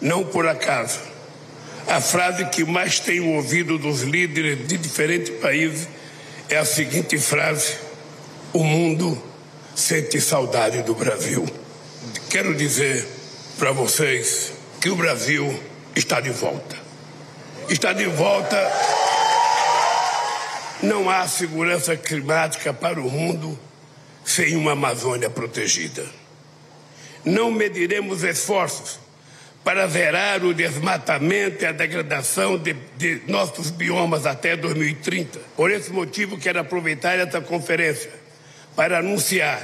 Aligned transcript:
Não 0.00 0.24
por 0.24 0.46
acaso, 0.46 1.00
a 1.88 2.00
frase 2.00 2.44
que 2.46 2.64
mais 2.64 3.00
tenho 3.00 3.32
ouvido 3.34 3.78
dos 3.78 4.02
líderes 4.02 4.68
de 4.68 4.76
diferentes 4.76 5.30
países 5.40 5.88
é 6.48 6.56
a 6.56 6.64
seguinte 6.64 7.18
frase: 7.18 7.76
O 8.52 8.62
mundo 8.62 9.20
sente 9.74 10.20
saudade 10.20 10.82
do 10.82 10.94
Brasil. 10.94 11.46
Quero 12.30 12.54
dizer 12.54 13.06
para 13.58 13.72
vocês 13.72 14.52
que 14.80 14.88
o 14.88 14.96
Brasil 14.96 15.58
está 15.96 16.20
de 16.20 16.30
volta. 16.30 16.76
Está 17.68 17.92
de 17.92 18.06
volta. 18.06 18.56
Não 20.80 21.10
há 21.10 21.26
segurança 21.26 21.96
climática 21.96 22.72
para 22.72 23.00
o 23.00 23.10
mundo 23.10 23.58
sem 24.24 24.54
uma 24.54 24.72
Amazônia 24.72 25.28
protegida. 25.28 26.06
Não 27.24 27.50
mediremos 27.50 28.22
esforços 28.22 29.00
para 29.68 29.86
zerar 29.86 30.42
o 30.46 30.54
desmatamento 30.54 31.62
e 31.62 31.66
a 31.66 31.72
degradação 31.72 32.56
de, 32.56 32.74
de, 32.96 33.20
nossos 33.28 33.70
biomas 33.70 34.24
até 34.24 34.56
2030. 34.56 35.38
Por 35.54 35.70
esse 35.70 35.92
motivo, 35.92 36.38
quero 36.38 36.58
aproveitar 36.58 37.18
essa 37.18 37.38
conferência 37.42 38.10
para 38.74 39.00
anunciar 39.00 39.60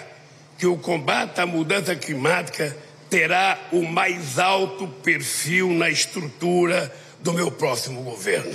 que 0.58 0.66
o 0.66 0.76
combate 0.76 1.40
à 1.40 1.46
mudança 1.46 1.96
climática 1.96 2.76
terá 3.08 3.58
o 3.72 3.80
mais 3.80 4.38
alto 4.38 4.86
perfil 4.86 5.70
na 5.72 5.88
estrutura 5.88 6.94
do 7.20 7.32
meu 7.32 7.50
próximo 7.50 8.02
governo. 8.02 8.54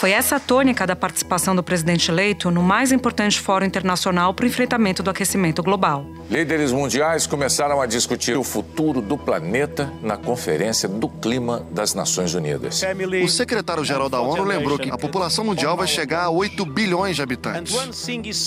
Foi 0.00 0.12
essa 0.12 0.36
a 0.36 0.40
tônica 0.40 0.86
da 0.86 0.96
participação 0.96 1.54
do 1.54 1.62
presidente 1.62 2.10
eleito 2.10 2.50
no 2.50 2.62
mais 2.62 2.90
importante 2.90 3.38
fórum 3.38 3.66
internacional 3.66 4.32
para 4.32 4.44
o 4.44 4.48
enfrentamento 4.48 5.02
do 5.02 5.10
aquecimento 5.10 5.62
global. 5.62 6.06
Líderes 6.30 6.72
mundiais 6.72 7.26
começaram 7.26 7.82
a 7.82 7.86
discutir 7.86 8.34
o 8.34 8.42
futuro 8.42 9.02
do 9.02 9.18
planeta 9.18 9.92
na 10.00 10.16
Conferência 10.16 10.88
do 10.88 11.06
Clima 11.06 11.66
das 11.70 11.92
Nações 11.92 12.32
Unidas. 12.32 12.82
O 13.22 13.28
secretário-geral 13.28 14.08
da 14.08 14.22
ONU 14.22 14.42
lembrou 14.42 14.78
que 14.78 14.90
a 14.90 14.96
população 14.96 15.44
mundial 15.44 15.76
vai 15.76 15.86
chegar 15.86 16.22
a 16.22 16.30
8 16.30 16.64
bilhões 16.64 17.16
de 17.16 17.22
habitantes. 17.22 17.76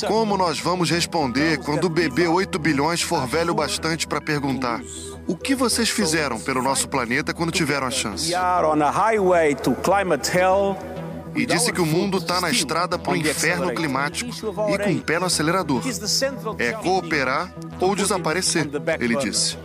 Como 0.08 0.36
nós 0.36 0.60
vamos 0.60 0.90
responder 0.90 1.60
quando 1.60 1.84
o 1.84 1.90
bebê 1.90 2.28
8 2.28 2.58
bilhões 2.58 3.04
for 3.04 3.28
velho 3.28 3.54
bastante 3.54 4.08
para 4.08 4.20
perguntar: 4.20 4.82
o 5.28 5.36
que 5.36 5.54
vocês 5.54 5.88
fizeram 5.88 6.40
pelo 6.40 6.64
nosso 6.64 6.90
planeta 6.90 7.32
quando 7.32 7.52
tiveram 7.52 7.86
a 7.86 7.92
chance? 7.92 8.34
E 11.36 11.46
disse 11.46 11.72
que 11.72 11.82
o 11.82 11.86
mundo 11.86 12.18
está 12.18 12.40
na 12.40 12.50
estrada 12.50 12.98
para 12.98 13.14
o 13.14 13.16
inferno 13.16 13.74
climático 13.74 14.32
e 14.70 14.78
com 14.78 14.94
o 14.94 15.02
pé 15.02 15.20
no 15.20 15.26
acelerador. 15.26 15.82
É 16.60 16.72
cooperar 16.74 17.54
ou 17.80 17.96
desaparecer, 17.96 18.70
ele 19.00 19.16
disse. 19.18 19.58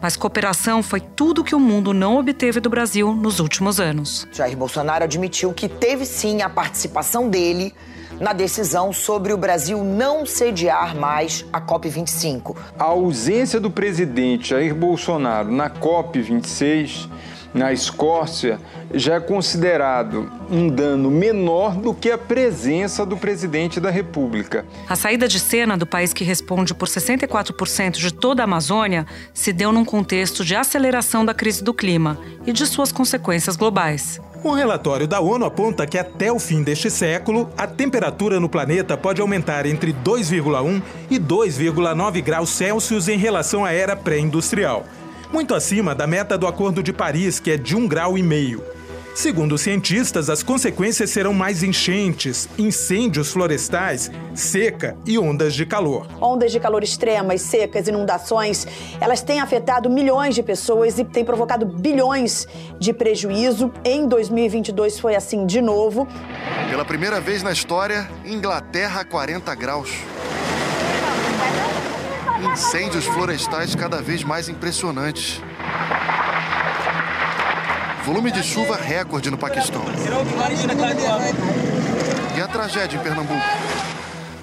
Mas 0.00 0.16
cooperação 0.16 0.82
foi 0.82 1.00
tudo 1.00 1.44
que 1.44 1.54
o 1.54 1.60
mundo 1.60 1.92
não 1.92 2.18
obteve 2.18 2.60
do 2.60 2.70
Brasil 2.70 3.12
nos 3.14 3.40
últimos 3.40 3.80
anos. 3.80 4.26
Jair 4.32 4.56
Bolsonaro 4.56 5.04
admitiu 5.04 5.52
que 5.52 5.68
teve 5.68 6.04
sim 6.04 6.42
a 6.42 6.48
participação 6.48 7.28
dele 7.28 7.74
na 8.20 8.32
decisão 8.32 8.92
sobre 8.92 9.32
o 9.32 9.36
Brasil 9.36 9.82
não 9.82 10.24
sediar 10.26 10.94
mais 10.94 11.44
a 11.52 11.60
COP25. 11.60 12.56
A 12.78 12.84
ausência 12.84 13.58
do 13.58 13.70
presidente 13.70 14.50
Jair 14.50 14.74
Bolsonaro 14.74 15.50
na 15.50 15.70
COP26 15.70 17.08
na 17.54 17.72
Escócia 17.72 18.58
já 18.94 19.14
é 19.14 19.20
considerado 19.20 20.30
um 20.50 20.68
dano 20.68 21.10
menor 21.10 21.74
do 21.74 21.94
que 21.94 22.10
a 22.10 22.18
presença 22.18 23.04
do 23.04 23.16
presidente 23.16 23.80
da 23.80 23.90
República. 23.90 24.64
A 24.88 24.96
saída 24.96 25.28
de 25.28 25.38
cena 25.38 25.76
do 25.76 25.86
país 25.86 26.12
que 26.12 26.24
responde 26.24 26.74
por 26.74 26.88
64% 26.88 27.92
de 27.92 28.12
toda 28.12 28.42
a 28.42 28.44
Amazônia 28.44 29.06
se 29.32 29.52
deu 29.52 29.72
num 29.72 29.84
contexto 29.84 30.44
de 30.44 30.54
aceleração 30.54 31.24
da 31.24 31.34
crise 31.34 31.62
do 31.62 31.74
clima 31.74 32.18
e 32.46 32.52
de 32.52 32.66
suas 32.66 32.92
consequências 32.92 33.56
globais. 33.56 34.20
Um 34.44 34.52
relatório 34.52 35.06
da 35.06 35.20
ONU 35.20 35.44
aponta 35.44 35.86
que 35.86 35.96
até 35.96 36.32
o 36.32 36.38
fim 36.38 36.64
deste 36.64 36.90
século, 36.90 37.48
a 37.56 37.64
temperatura 37.64 38.40
no 38.40 38.48
planeta 38.48 38.96
pode 38.96 39.20
aumentar 39.20 39.66
entre 39.66 39.92
2,1 39.92 40.82
e 41.08 41.18
2,9 41.18 42.20
graus 42.20 42.50
Celsius 42.50 43.06
em 43.06 43.16
relação 43.16 43.64
à 43.64 43.70
era 43.70 43.94
pré-industrial 43.94 44.84
muito 45.32 45.54
acima 45.54 45.94
da 45.94 46.06
meta 46.06 46.36
do 46.36 46.46
Acordo 46.46 46.82
de 46.82 46.92
Paris, 46.92 47.40
que 47.40 47.50
é 47.50 47.56
de 47.56 47.74
um 47.74 47.88
grau 47.88 48.18
e 48.18 48.22
meio. 48.22 48.62
Segundo 49.14 49.54
os 49.54 49.60
cientistas, 49.60 50.30
as 50.30 50.42
consequências 50.42 51.10
serão 51.10 51.34
mais 51.34 51.62
enchentes, 51.62 52.48
incêndios 52.58 53.30
florestais, 53.30 54.10
seca 54.34 54.96
e 55.06 55.18
ondas 55.18 55.54
de 55.54 55.66
calor. 55.66 56.06
Ondas 56.20 56.50
de 56.50 56.58
calor 56.58 56.82
extremas, 56.82 57.42
secas, 57.42 57.88
inundações, 57.88 58.66
elas 59.00 59.22
têm 59.22 59.40
afetado 59.40 59.90
milhões 59.90 60.34
de 60.34 60.42
pessoas 60.42 60.98
e 60.98 61.04
têm 61.04 61.24
provocado 61.24 61.66
bilhões 61.66 62.46
de 62.78 62.92
prejuízo. 62.92 63.70
Em 63.84 64.06
2022 64.06 64.98
foi 64.98 65.14
assim 65.14 65.46
de 65.46 65.60
novo. 65.60 66.08
Pela 66.70 66.84
primeira 66.84 67.20
vez 67.20 67.42
na 67.42 67.52
história, 67.52 68.08
Inglaterra 68.24 69.04
40 69.04 69.54
graus 69.54 69.90
incêndios 72.42 73.06
florestais 73.06 73.74
cada 73.74 74.02
vez 74.02 74.24
mais 74.24 74.48
impressionantes. 74.48 75.40
Volume 78.04 78.32
de 78.32 78.42
chuva 78.42 78.76
recorde 78.76 79.30
no 79.30 79.38
Paquistão. 79.38 79.82
E 82.36 82.40
a 82.40 82.48
tragédia 82.48 82.98
em 82.98 83.00
Pernambuco? 83.00 83.40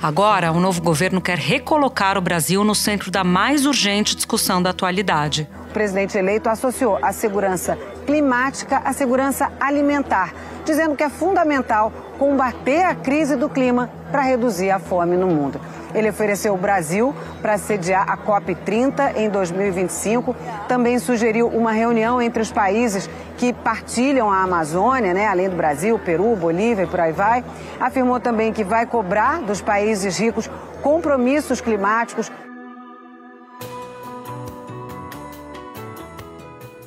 Agora, 0.01 0.53
o 0.53 0.61
novo 0.61 0.81
governo 0.81 1.19
quer 1.19 1.37
recolocar 1.37 2.17
o 2.17 2.21
Brasil 2.21 2.63
no 2.63 2.73
centro 2.73 3.11
da 3.11 3.21
mais 3.21 3.65
urgente 3.65 4.15
discussão 4.15 4.61
da 4.61 4.69
atualidade. 4.69 5.45
O 5.69 5.73
presidente 5.73 6.17
eleito 6.17 6.47
associou 6.47 6.97
a 7.01 7.11
segurança 7.11 7.77
climática 8.05 8.77
à 8.77 8.93
segurança 8.93 9.51
alimentar, 9.59 10.33
dizendo 10.63 10.95
que 10.95 11.03
é 11.03 11.09
fundamental 11.09 11.91
combater 12.17 12.83
a 12.83 12.95
crise 12.95 13.35
do 13.35 13.49
clima 13.49 13.89
para 14.11 14.21
reduzir 14.21 14.71
a 14.71 14.79
fome 14.79 15.15
no 15.15 15.27
mundo. 15.27 15.59
Ele 15.93 16.09
ofereceu 16.09 16.53
o 16.53 16.57
Brasil 16.57 17.15
para 17.41 17.57
sediar 17.57 18.09
a 18.09 18.17
COP30 18.17 19.15
em 19.15 19.29
2025. 19.29 20.35
Também 20.67 20.99
sugeriu 20.99 21.47
uma 21.47 21.71
reunião 21.71 22.21
entre 22.21 22.41
os 22.41 22.51
países 22.51 23.09
que 23.37 23.53
partilham 23.53 24.29
a 24.29 24.43
Amazônia, 24.43 25.13
né? 25.13 25.25
além 25.27 25.49
do 25.49 25.55
Brasil, 25.55 25.97
Peru, 25.97 26.35
Bolívia 26.35 26.83
e 26.83 26.87
por 26.87 26.99
aí 26.99 27.11
vai. 27.11 27.43
Afirmou 27.79 28.19
também 28.19 28.53
que 28.53 28.63
vai 28.63 28.85
cobrar 28.85 29.41
dos 29.41 29.61
países 29.61 30.17
ricos 30.17 30.49
compromissos 30.81 31.59
climáticos 31.59 32.31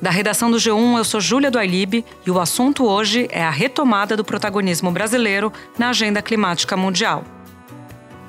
Da 0.03 0.09
redação 0.09 0.51
do 0.51 0.57
G1, 0.57 0.97
eu 0.97 1.03
sou 1.05 1.21
Júlia 1.21 1.49
do 1.49 1.57
Ailib 1.57 2.03
e 2.25 2.29
o 2.29 2.37
assunto 2.37 2.83
hoje 2.83 3.25
é 3.31 3.41
a 3.41 3.49
retomada 3.49 4.17
do 4.17 4.25
protagonismo 4.25 4.91
brasileiro 4.91 5.49
na 5.79 5.91
agenda 5.91 6.21
climática 6.21 6.75
mundial. 6.75 7.23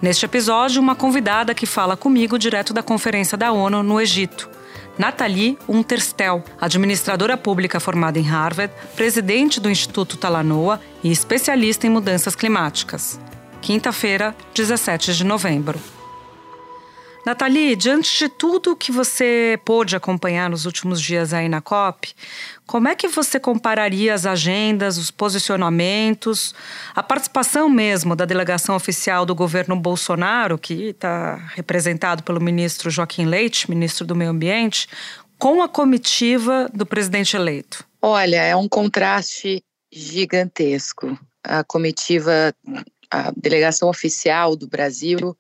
Neste 0.01 0.25
episódio, 0.25 0.81
uma 0.81 0.95
convidada 0.95 1.53
que 1.53 1.67
fala 1.67 1.97
comigo 1.97 2.39
direto 2.39 2.73
da 2.73 2.81
Conferência 2.81 3.37
da 3.37 3.51
ONU 3.51 3.83
no 3.83 4.01
Egito. 4.01 4.49
Nathalie 4.97 5.59
Unterstel, 5.67 6.45
administradora 6.61 7.37
pública 7.37 7.81
formada 7.81 8.21
em 8.21 8.23
Harvard, 8.23 8.73
presidente 8.95 9.59
do 9.59 9.69
Instituto 9.69 10.17
Talanoa 10.17 10.81
e 11.03 11.11
especialista 11.11 11.89
em 11.89 11.91
mudanças 11.91 12.37
climáticas. 12.37 13.19
Quinta-feira, 13.61 14.33
17 14.55 15.13
de 15.13 15.25
novembro. 15.25 15.81
Nathalie, 17.25 17.75
diante 17.75 18.19
de 18.19 18.29
tudo 18.29 18.77
que 18.77 18.93
você 18.93 19.59
pôde 19.65 19.97
acompanhar 19.97 20.51
nos 20.51 20.67
últimos 20.67 21.01
dias 21.01 21.33
aí 21.33 21.49
na 21.49 21.63
COP, 21.63 22.15
como 22.67 22.87
é 22.87 22.95
que 22.95 23.09
você 23.09 23.41
compararia 23.41 24.13
as 24.13 24.27
agendas, 24.27 24.99
os 24.99 25.11
posicionamentos, 25.11 26.55
a 26.95 27.03
participação 27.03 27.69
mesmo 27.71 28.15
da 28.15 28.27
delegação 28.27 28.77
oficial 28.77 29.25
do 29.25 29.35
governo 29.35 29.75
Bolsonaro, 29.75 30.59
que 30.59 30.91
está 30.91 31.37
representado 31.55 32.23
pelo 32.23 32.41
ministro 32.41 32.91
Joaquim 32.91 33.25
Leite, 33.25 33.71
ministro 33.71 34.07
do 34.07 34.15
Meio 34.15 34.31
Ambiente, 34.31 34.87
com 35.39 35.63
a 35.63 35.69
comitiva 35.69 36.71
do 36.75 36.85
presidente 36.85 37.37
eleito? 37.37 37.85
Olha, 38.03 38.43
é 38.43 38.55
um 38.55 38.69
contraste 38.69 39.63
gigantesco. 39.91 41.19
A 41.43 41.65
comitiva, 41.65 42.55
a 43.11 43.33
delegação 43.37 43.89
oficial 43.89 44.57
do 44.57 44.67
Brasil 44.67 45.35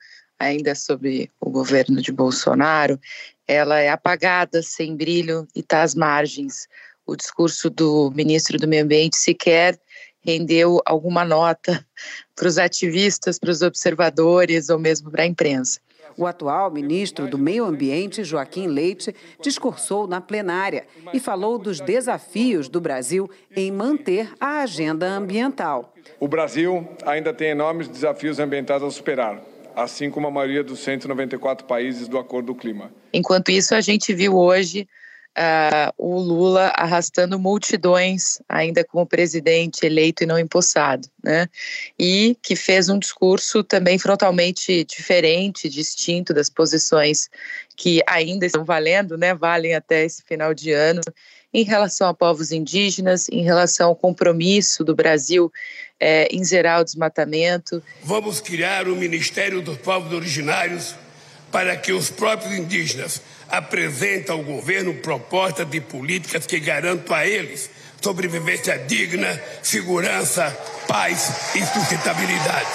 ainda 0.44 0.74
sobre 0.74 1.30
o 1.40 1.50
governo 1.50 2.00
de 2.00 2.12
Bolsonaro, 2.12 2.98
ela 3.46 3.80
é 3.80 3.88
apagada, 3.88 4.62
sem 4.62 4.96
brilho 4.96 5.46
e 5.54 5.60
está 5.60 5.82
às 5.82 5.94
margens. 5.94 6.68
O 7.06 7.16
discurso 7.16 7.68
do 7.68 8.10
ministro 8.14 8.58
do 8.58 8.68
Meio 8.68 8.84
Ambiente 8.84 9.16
sequer 9.16 9.78
rendeu 10.20 10.80
alguma 10.86 11.24
nota 11.24 11.84
para 12.34 12.48
os 12.48 12.58
ativistas, 12.58 13.38
para 13.38 13.50
os 13.50 13.60
observadores 13.60 14.70
ou 14.70 14.78
mesmo 14.78 15.10
para 15.10 15.22
a 15.22 15.26
imprensa. 15.26 15.80
O 16.16 16.26
atual 16.26 16.70
ministro 16.70 17.26
do 17.26 17.36
Meio 17.36 17.64
Ambiente, 17.64 18.22
Joaquim 18.22 18.68
Leite, 18.68 19.12
discursou 19.42 20.06
na 20.06 20.20
plenária 20.20 20.86
e 21.12 21.18
falou 21.18 21.58
dos 21.58 21.80
desafios 21.80 22.68
do 22.68 22.80
Brasil 22.80 23.28
em 23.54 23.72
manter 23.72 24.32
a 24.38 24.60
agenda 24.60 25.08
ambiental. 25.08 25.92
O 26.20 26.28
Brasil 26.28 26.88
ainda 27.04 27.34
tem 27.34 27.48
enormes 27.48 27.88
desafios 27.88 28.38
ambientais 28.38 28.82
a 28.82 28.90
superar 28.90 29.53
assim 29.74 30.10
como 30.10 30.26
a 30.26 30.30
maioria 30.30 30.62
dos 30.62 30.80
194 30.80 31.66
países 31.66 32.08
do 32.08 32.18
Acordo 32.18 32.46
do 32.46 32.54
Clima. 32.54 32.92
Enquanto 33.12 33.50
isso, 33.50 33.74
a 33.74 33.80
gente 33.80 34.12
viu 34.14 34.36
hoje 34.36 34.88
uh, 35.36 35.92
o 35.96 36.18
Lula 36.18 36.72
arrastando 36.76 37.38
multidões, 37.38 38.38
ainda 38.48 38.84
como 38.84 39.06
presidente 39.06 39.84
eleito 39.84 40.22
e 40.22 40.26
não 40.26 40.38
empossado, 40.38 41.08
né? 41.22 41.48
E 41.98 42.36
que 42.42 42.56
fez 42.56 42.88
um 42.88 42.98
discurso 42.98 43.62
também 43.62 43.98
frontalmente 43.98 44.84
diferente, 44.84 45.68
distinto 45.68 46.32
das 46.32 46.48
posições 46.48 47.28
que 47.76 48.00
ainda 48.06 48.46
estão 48.46 48.64
valendo, 48.64 49.16
né? 49.18 49.34
Valem 49.34 49.74
até 49.74 50.04
esse 50.04 50.22
final 50.22 50.54
de 50.54 50.72
ano 50.72 51.02
em 51.52 51.62
relação 51.62 52.08
a 52.08 52.14
povos 52.14 52.50
indígenas, 52.50 53.28
em 53.28 53.44
relação 53.44 53.88
ao 53.88 53.96
compromisso 53.96 54.82
do 54.82 54.94
Brasil 54.94 55.52
é, 56.00 56.26
em 56.32 56.42
zerar 56.44 56.80
o 56.80 56.84
desmatamento. 56.84 57.80
Vamos 58.02 58.40
criar 58.40 58.88
o 58.88 58.96
Ministério 58.96 59.62
dos 59.62 59.78
Povos 59.78 60.12
Originários 60.12 60.96
para 61.52 61.76
que 61.76 61.92
os 61.92 62.10
próprios 62.10 62.52
indígenas 62.52 63.22
apresentem 63.56 64.32
ao 64.32 64.42
governo 64.42 64.94
propostas 64.94 65.68
de 65.68 65.80
políticas 65.80 66.46
que 66.46 66.58
garantam 66.58 67.14
a 67.14 67.26
eles 67.26 67.70
sobrevivência 68.04 68.78
digna, 68.78 69.40
segurança, 69.62 70.50
paz 70.86 71.54
e 71.54 71.64
sustentabilidade. 71.64 72.68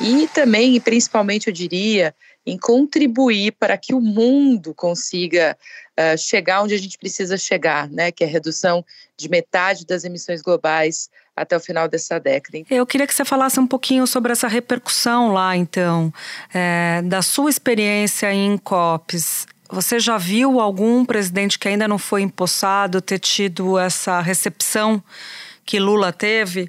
E 0.00 0.26
também, 0.28 0.74
e 0.74 0.80
principalmente, 0.80 1.46
eu 1.46 1.52
diria, 1.52 2.12
em 2.44 2.58
contribuir 2.58 3.52
para 3.52 3.78
que 3.78 3.94
o 3.94 4.00
mundo 4.00 4.74
consiga 4.74 5.56
uh, 5.96 6.18
chegar 6.18 6.62
onde 6.62 6.74
a 6.74 6.78
gente 6.78 6.98
precisa 6.98 7.36
chegar, 7.36 7.88
né, 7.88 8.10
que 8.10 8.24
é 8.24 8.26
a 8.26 8.30
redução 8.30 8.84
de 9.16 9.28
metade 9.28 9.86
das 9.86 10.02
emissões 10.02 10.42
globais 10.42 11.08
até 11.36 11.56
o 11.56 11.60
final 11.60 11.86
dessa 11.86 12.18
década. 12.18 12.58
Eu 12.68 12.84
queria 12.84 13.06
que 13.06 13.14
você 13.14 13.24
falasse 13.24 13.60
um 13.60 13.66
pouquinho 13.66 14.04
sobre 14.06 14.32
essa 14.32 14.48
repercussão 14.48 15.32
lá, 15.32 15.56
então, 15.56 16.12
é, 16.52 17.02
da 17.02 17.22
sua 17.22 17.50
experiência 17.50 18.32
em 18.32 18.58
COPs. 18.58 19.46
Você 19.72 20.00
já 20.00 20.18
viu 20.18 20.60
algum 20.60 21.04
presidente 21.04 21.58
que 21.58 21.68
ainda 21.68 21.86
não 21.86 21.98
foi 21.98 22.22
empossado 22.22 23.00
ter 23.00 23.18
tido 23.18 23.78
essa 23.78 24.20
recepção 24.20 25.02
que 25.64 25.78
Lula 25.78 26.12
teve? 26.12 26.68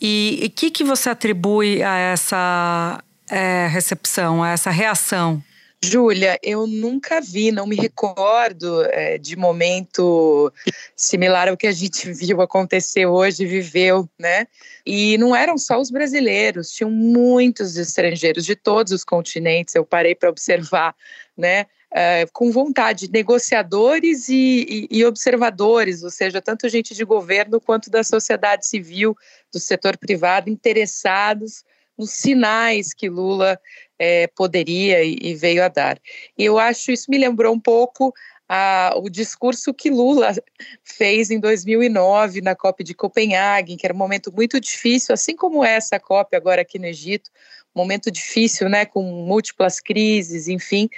E 0.00 0.42
o 0.46 0.50
que, 0.50 0.70
que 0.70 0.82
você 0.82 1.10
atribui 1.10 1.82
a 1.82 1.96
essa 1.96 3.02
é, 3.30 3.68
recepção, 3.68 4.42
a 4.42 4.50
essa 4.50 4.70
reação? 4.70 5.42
Júlia, 5.82 6.38
eu 6.42 6.66
nunca 6.66 7.22
vi, 7.22 7.50
não 7.50 7.66
me 7.66 7.74
recordo 7.74 8.84
é, 8.90 9.16
de 9.16 9.34
momento 9.34 10.52
similar 10.94 11.48
ao 11.48 11.56
que 11.56 11.66
a 11.66 11.72
gente 11.72 12.10
viu 12.12 12.42
acontecer 12.42 13.06
hoje, 13.06 13.46
viveu, 13.46 14.08
né? 14.18 14.46
E 14.84 15.16
não 15.16 15.34
eram 15.34 15.56
só 15.56 15.80
os 15.80 15.90
brasileiros, 15.90 16.70
tinham 16.70 16.90
muitos 16.90 17.76
estrangeiros 17.76 18.44
de 18.44 18.54
todos 18.56 18.92
os 18.92 19.04
continentes. 19.04 19.74
Eu 19.74 19.84
parei 19.84 20.14
para 20.14 20.28
observar, 20.28 20.94
né? 21.36 21.66
É, 21.92 22.24
com 22.32 22.52
vontade, 22.52 23.10
negociadores 23.10 24.28
e, 24.28 24.88
e, 24.90 24.98
e, 24.98 25.04
observadores, 25.04 26.04
ou 26.04 26.10
seja, 26.10 26.40
tanto 26.40 26.68
gente 26.68 26.94
de 26.94 27.04
governo 27.04 27.60
quanto 27.60 27.90
da 27.90 28.04
sociedade 28.04 28.64
civil, 28.64 29.16
do 29.52 29.58
setor 29.58 29.98
privado, 29.98 30.48
interessados 30.48 31.64
nos 31.98 32.12
sinais 32.12 32.94
que 32.94 33.08
Lula 33.08 33.60
é, 33.98 34.26
poderia 34.28 35.02
e, 35.02 35.18
e, 35.20 35.34
veio 35.34 35.62
a 35.62 35.68
dar. 35.68 36.00
E 36.38 36.44
eu 36.44 36.58
acho 36.58 36.90
isso 36.90 37.10
me 37.10 37.18
lembrou 37.18 37.52
um 37.52 37.60
pouco 37.60 38.14
a, 38.48 38.94
o 38.96 39.10
discurso 39.10 39.72
que 39.72 39.90
Lula 39.90 40.32
fez 40.82 41.30
em 41.30 41.38
2009 41.38 42.40
na 42.40 42.56
COP 42.56 42.82
de 42.82 42.94
Copenhague, 42.94 43.76
que 43.76 43.86
era 43.86 43.94
um 43.94 43.98
momento 43.98 44.32
muito 44.32 44.58
difícil, 44.58 45.12
assim 45.12 45.36
como 45.36 45.62
essa 45.62 46.00
COP 46.00 46.34
agora 46.34 46.62
aqui 46.62 46.78
no 46.78 46.86
Egito, 46.86 47.30
momento 47.74 48.10
difícil, 48.10 48.68
né, 48.68 48.84
com 48.84 49.02
múltiplas 49.02 49.80
crises, 49.80 50.48
enfim. 50.48 50.88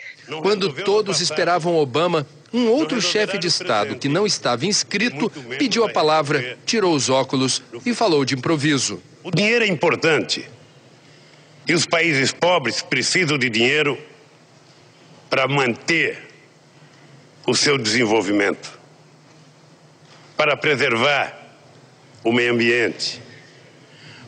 Quando 0.41 0.73
todos 0.73 1.21
esperavam 1.21 1.77
Obama, 1.77 2.27
um 2.53 2.69
outro 2.69 3.01
chefe 3.01 3.39
de 3.39 3.47
Estado 3.47 3.97
que 3.97 4.09
não 4.09 4.27
estava 4.27 4.67
inscrito 4.67 5.31
pediu 5.59 5.85
a 5.85 5.89
palavra, 5.89 6.59
tirou 6.67 6.95
os 6.95 7.09
óculos 7.09 7.63
e 7.87 7.95
falou 7.95 8.25
de 8.25 8.35
improviso. 8.35 9.03
O 9.23 9.31
dinheiro 9.31 9.65
é 9.65 9.69
importante, 9.69 10.49
e 11.67 11.73
os 11.73 11.87
países 11.87 12.33
pobres 12.33 12.83
precisam 12.83 13.39
de 13.39 13.49
dinheiro 13.49 13.99
para 15.31 15.47
manter 15.47 16.29
o 17.47 17.55
seu 17.55 17.79
desenvolvimento, 17.79 18.79
para 20.37 20.57
preservar 20.57 21.39
o 22.25 22.33
meio 22.33 22.53
ambiente, 22.53 23.22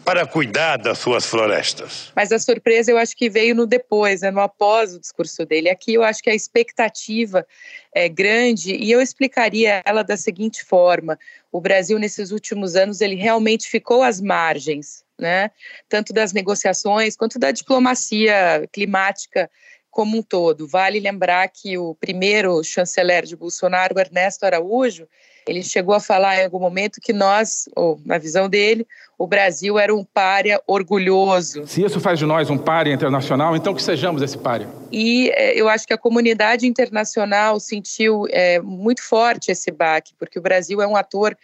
para 0.05 0.27
cuidar 0.27 0.77
das 0.77 0.99
suas 0.99 1.25
florestas. 1.25 2.13
Mas 2.15 2.31
a 2.31 2.39
surpresa 2.39 2.91
eu 2.91 2.99
acho 2.99 3.17
que 3.17 3.31
veio 3.31 3.55
no 3.55 3.67
depois, 3.67 4.21
né, 4.21 4.31
no 4.31 4.41
após 4.41 4.95
o 4.95 5.01
discurso 5.01 5.45
dele. 5.47 5.71
Aqui 5.71 5.95
eu 5.95 6.03
acho 6.03 6.23
que 6.23 6.31
a 6.31 6.35
expectativa 6.35 7.47
é 7.95 8.09
grande 8.09 8.75
e 8.75 8.91
eu 8.91 9.01
explicaria 9.01 9.83
ela 9.85 10.03
da 10.03 10.17
seguinte 10.17 10.65
forma: 10.65 11.19
o 11.51 11.61
Brasil 11.61 11.99
nesses 11.99 12.31
últimos 12.31 12.77
anos 12.77 13.01
ele 13.01 13.15
realmente 13.15 13.69
ficou 13.69 14.03
às 14.03 14.21
margens 14.21 15.05
né? 15.19 15.51
Tanto 15.89 16.13
das 16.13 16.33
negociações 16.33 17.17
quanto 17.17 17.39
da 17.39 17.51
diplomacia 17.51 18.69
climática 18.73 19.51
como 19.91 20.19
um 20.19 20.23
todo. 20.23 20.67
Vale 20.67 20.99
lembrar 20.99 21.49
que 21.49 21.79
o 21.79 21.95
primeiro 21.95 22.63
chanceler 22.65 23.25
de 23.25 23.37
Bolsonaro, 23.37 23.99
Ernesto 23.99 24.45
Araújo, 24.45 25.09
ele 25.47 25.63
chegou 25.63 25.95
a 25.95 26.01
falar 26.01 26.41
em 26.41 26.45
algum 26.45 26.59
momento 26.59 27.01
que 27.01 27.13
nós, 27.13 27.69
ou 27.77 28.01
na 28.05 28.19
visão 28.19 28.49
dele, 28.49 28.87
o 29.19 29.27
Brasil 29.27 29.79
era 29.79 29.95
um 29.95 30.05
párea 30.05 30.61
orgulhoso. 30.67 31.67
Se 31.67 31.83
isso 31.83 32.01
faz 32.01 32.19
de 32.19 32.27
nós 32.27 32.51
um 32.51 32.59
párea 32.59 32.93
internacional, 32.93 33.55
então 33.55 33.75
que 33.75 33.83
sejamos 33.83 34.23
esse 34.23 34.39
párea. 34.39 34.69
E 34.91 35.31
é, 35.35 35.59
eu 35.59 35.69
acho 35.69 35.87
que 35.87 35.93
a 35.93 35.99
comunidade 35.99 36.67
internacional 36.67 37.61
sentiu 37.61 38.27
é, 38.31 38.59
muito 38.61 39.03
forte 39.03 39.51
esse 39.51 39.71
baque, 39.71 40.15
porque 40.19 40.39
o 40.39 40.43
Brasil 40.43 40.81
é 40.81 40.87
um 40.87 40.97
ator 40.97 41.37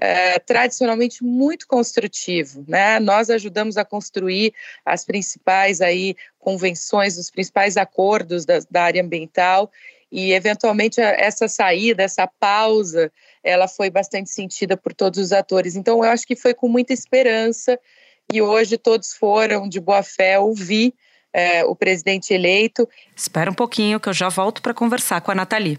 é, 0.00 0.38
tradicionalmente 0.38 1.24
muito 1.24 1.66
construtivo, 1.66 2.64
né? 2.68 3.00
Nós 3.00 3.28
ajudamos 3.28 3.76
a 3.76 3.84
construir 3.84 4.54
as 4.86 5.04
principais 5.04 5.80
aí 5.80 6.14
convenções, 6.38 7.18
os 7.18 7.30
principais 7.30 7.76
acordos 7.76 8.44
da, 8.46 8.60
da 8.70 8.84
área 8.84 9.02
ambiental 9.02 9.70
e 10.10 10.32
eventualmente 10.32 11.00
essa 11.00 11.48
saída, 11.48 12.02
essa 12.02 12.26
pausa, 12.26 13.12
ela 13.44 13.68
foi 13.68 13.90
bastante 13.90 14.30
sentida 14.30 14.76
por 14.76 14.94
todos 14.94 15.18
os 15.18 15.32
atores. 15.32 15.76
Então 15.76 16.04
eu 16.04 16.10
acho 16.10 16.26
que 16.26 16.36
foi 16.36 16.54
com 16.54 16.68
muita 16.68 16.92
esperança 16.92 17.78
e 18.32 18.40
hoje 18.40 18.78
todos 18.78 19.12
foram 19.12 19.68
de 19.68 19.80
boa 19.80 20.02
fé 20.02 20.38
ouvir 20.38 20.94
é, 21.32 21.64
o 21.64 21.76
presidente 21.76 22.32
eleito. 22.32 22.88
Espera 23.14 23.50
um 23.50 23.54
pouquinho 23.54 24.00
que 24.00 24.08
eu 24.08 24.14
já 24.14 24.28
volto 24.28 24.62
para 24.62 24.74
conversar 24.74 25.20
com 25.20 25.30
a 25.30 25.34
Nathalie. 25.34 25.78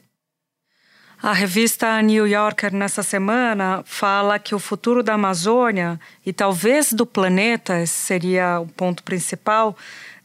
A 1.22 1.34
revista 1.34 2.02
New 2.02 2.26
Yorker, 2.26 2.74
nessa 2.74 3.04
semana, 3.04 3.84
fala 3.86 4.40
que 4.40 4.56
o 4.56 4.60
futuro 4.60 5.04
da 5.04 5.16
Amazônia 5.16 6.00
e 6.26 6.32
talvez 6.32 6.94
do 6.94 7.06
planeta, 7.06 7.82
esse 7.82 7.94
seria 7.94 8.62
o 8.62 8.68
ponto 8.68 9.04
principal, 9.04 9.76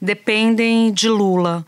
dependem 0.01 0.93
de 0.93 1.09
Lula. 1.09 1.67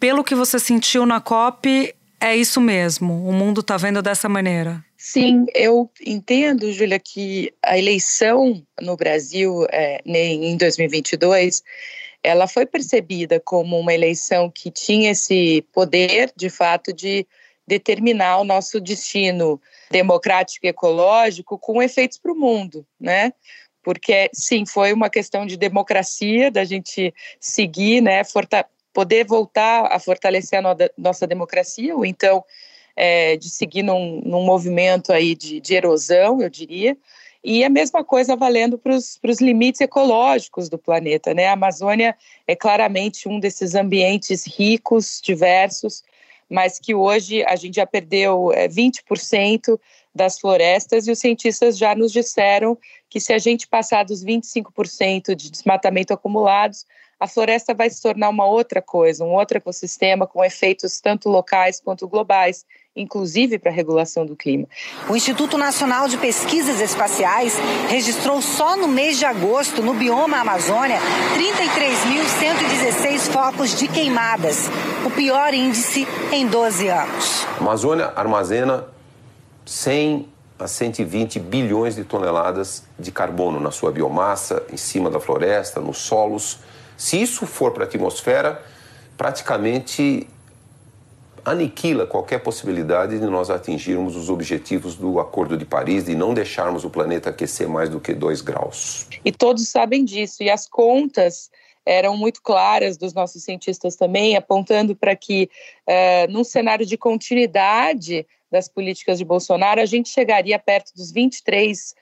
Pelo 0.00 0.24
que 0.24 0.34
você 0.34 0.58
sentiu 0.58 1.04
na 1.04 1.20
COP, 1.20 1.94
é 2.18 2.34
isso 2.34 2.58
mesmo? 2.58 3.28
O 3.28 3.32
mundo 3.32 3.60
está 3.60 3.76
vendo 3.76 4.00
dessa 4.00 4.30
maneira? 4.30 4.82
Sim, 4.96 5.44
eu 5.54 5.90
entendo, 6.04 6.72
Júlia, 6.72 6.98
que 6.98 7.52
a 7.62 7.78
eleição 7.78 8.62
no 8.80 8.96
Brasil 8.96 9.66
é, 9.70 10.00
em 10.04 10.56
2022 10.56 11.62
ela 12.22 12.46
foi 12.46 12.66
percebida 12.66 13.40
como 13.40 13.78
uma 13.78 13.94
eleição 13.94 14.50
que 14.50 14.70
tinha 14.70 15.10
esse 15.10 15.62
poder, 15.72 16.32
de 16.36 16.50
fato, 16.50 16.92
de 16.92 17.26
determinar 17.66 18.38
o 18.38 18.44
nosso 18.44 18.80
destino 18.80 19.60
democrático 19.90 20.66
e 20.66 20.70
ecológico 20.70 21.58
com 21.58 21.82
efeitos 21.82 22.18
para 22.18 22.32
o 22.32 22.36
mundo, 22.36 22.86
né? 22.98 23.32
Porque, 23.82 24.30
sim, 24.34 24.66
foi 24.66 24.92
uma 24.92 25.08
questão 25.08 25.46
de 25.46 25.56
democracia, 25.56 26.50
da 26.50 26.64
gente 26.64 27.14
seguir, 27.38 28.02
né, 28.02 28.22
poder 28.92 29.24
voltar 29.24 29.86
a 29.90 29.98
fortalecer 29.98 30.58
a 30.58 30.62
no 30.62 30.76
nossa 30.96 31.26
democracia, 31.26 31.94
ou 31.94 32.04
então 32.04 32.44
é, 32.96 33.36
de 33.36 33.48
seguir 33.48 33.82
num, 33.82 34.20
num 34.24 34.44
movimento 34.44 35.12
aí 35.12 35.34
de, 35.34 35.60
de, 35.60 35.74
erosão, 35.74 36.42
eu 36.42 36.50
diria, 36.50 36.96
e 37.42 37.64
a 37.64 37.70
mesma 37.70 38.04
coisa 38.04 38.36
valendo 38.36 38.76
para 38.76 38.94
os 38.94 39.40
limites 39.40 39.80
ecológicos 39.80 40.68
do 40.68 40.76
planeta, 40.76 41.32
né? 41.32 41.46
A 41.46 41.52
Amazônia 41.52 42.14
é 42.46 42.54
claramente 42.54 43.26
um 43.28 43.40
desses 43.40 43.74
ambientes 43.74 44.46
ricos, 44.46 45.20
diversos, 45.24 46.02
mas 46.50 46.78
que 46.78 46.94
hoje 46.94 47.42
a 47.44 47.56
gente 47.56 47.76
já 47.76 47.86
perdeu 47.86 48.52
é, 48.52 48.68
20% 48.68 49.80
das 50.14 50.38
florestas 50.38 51.06
e 51.06 51.12
os 51.12 51.18
cientistas 51.18 51.78
já 51.78 51.94
nos 51.94 52.12
disseram 52.12 52.76
que 53.08 53.20
se 53.20 53.32
a 53.32 53.38
gente 53.38 53.66
passar 53.66 54.04
dos 54.04 54.24
25% 54.24 55.34
de 55.34 55.50
desmatamento 55.50 56.12
acumulados, 56.12 56.84
a 57.20 57.28
floresta 57.28 57.74
vai 57.74 57.90
se 57.90 58.00
tornar 58.00 58.30
uma 58.30 58.46
outra 58.46 58.80
coisa, 58.80 59.22
um 59.22 59.34
outro 59.34 59.58
ecossistema 59.58 60.26
com 60.26 60.42
efeitos 60.42 61.00
tanto 61.00 61.28
locais 61.28 61.78
quanto 61.78 62.08
globais, 62.08 62.64
inclusive 62.96 63.58
para 63.58 63.70
a 63.70 63.74
regulação 63.74 64.24
do 64.24 64.34
clima. 64.34 64.66
O 65.06 65.14
Instituto 65.14 65.58
Nacional 65.58 66.08
de 66.08 66.16
Pesquisas 66.16 66.80
Espaciais 66.80 67.58
registrou 67.90 68.40
só 68.40 68.74
no 68.74 68.88
mês 68.88 69.18
de 69.18 69.26
agosto, 69.26 69.82
no 69.82 69.92
bioma 69.92 70.38
Amazônia, 70.38 70.98
33.116 71.36 73.30
focos 73.30 73.78
de 73.78 73.86
queimadas, 73.86 74.68
o 75.04 75.10
pior 75.10 75.52
índice 75.52 76.08
em 76.32 76.46
12 76.46 76.88
anos. 76.88 77.46
A 77.58 77.60
Amazônia 77.60 78.12
armazena 78.16 78.86
100 79.66 80.26
a 80.58 80.66
120 80.66 81.38
bilhões 81.38 81.96
de 81.96 82.04
toneladas 82.04 82.84
de 82.98 83.10
carbono 83.10 83.58
na 83.58 83.70
sua 83.70 83.90
biomassa, 83.90 84.62
em 84.70 84.76
cima 84.76 85.10
da 85.10 85.18
floresta, 85.18 85.80
nos 85.80 85.98
solos 85.98 86.58
se 87.00 87.16
isso 87.16 87.46
for 87.46 87.72
para 87.72 87.84
a 87.84 87.86
atmosfera, 87.86 88.62
praticamente 89.16 90.28
aniquila 91.42 92.06
qualquer 92.06 92.40
possibilidade 92.40 93.18
de 93.18 93.24
nós 93.24 93.48
atingirmos 93.48 94.14
os 94.14 94.28
objetivos 94.28 94.96
do 94.96 95.18
Acordo 95.18 95.56
de 95.56 95.64
Paris 95.64 96.08
e 96.08 96.14
não 96.14 96.34
deixarmos 96.34 96.84
o 96.84 96.90
planeta 96.90 97.30
aquecer 97.30 97.66
mais 97.66 97.88
do 97.88 97.98
que 97.98 98.12
2 98.12 98.42
graus. 98.42 99.06
E 99.24 99.32
todos 99.32 99.66
sabem 99.66 100.04
disso, 100.04 100.42
e 100.42 100.50
as 100.50 100.68
contas 100.68 101.50
eram 101.86 102.18
muito 102.18 102.42
claras 102.42 102.98
dos 102.98 103.14
nossos 103.14 103.42
cientistas 103.44 103.96
também, 103.96 104.36
apontando 104.36 104.94
para 104.94 105.16
que, 105.16 105.48
uh, 105.88 106.30
num 106.30 106.44
cenário 106.44 106.84
de 106.84 106.98
continuidade 106.98 108.26
das 108.52 108.68
políticas 108.68 109.16
de 109.16 109.24
Bolsonaro, 109.24 109.80
a 109.80 109.86
gente 109.86 110.10
chegaria 110.10 110.58
perto 110.58 110.92
dos 110.94 111.10
23% 111.10 111.94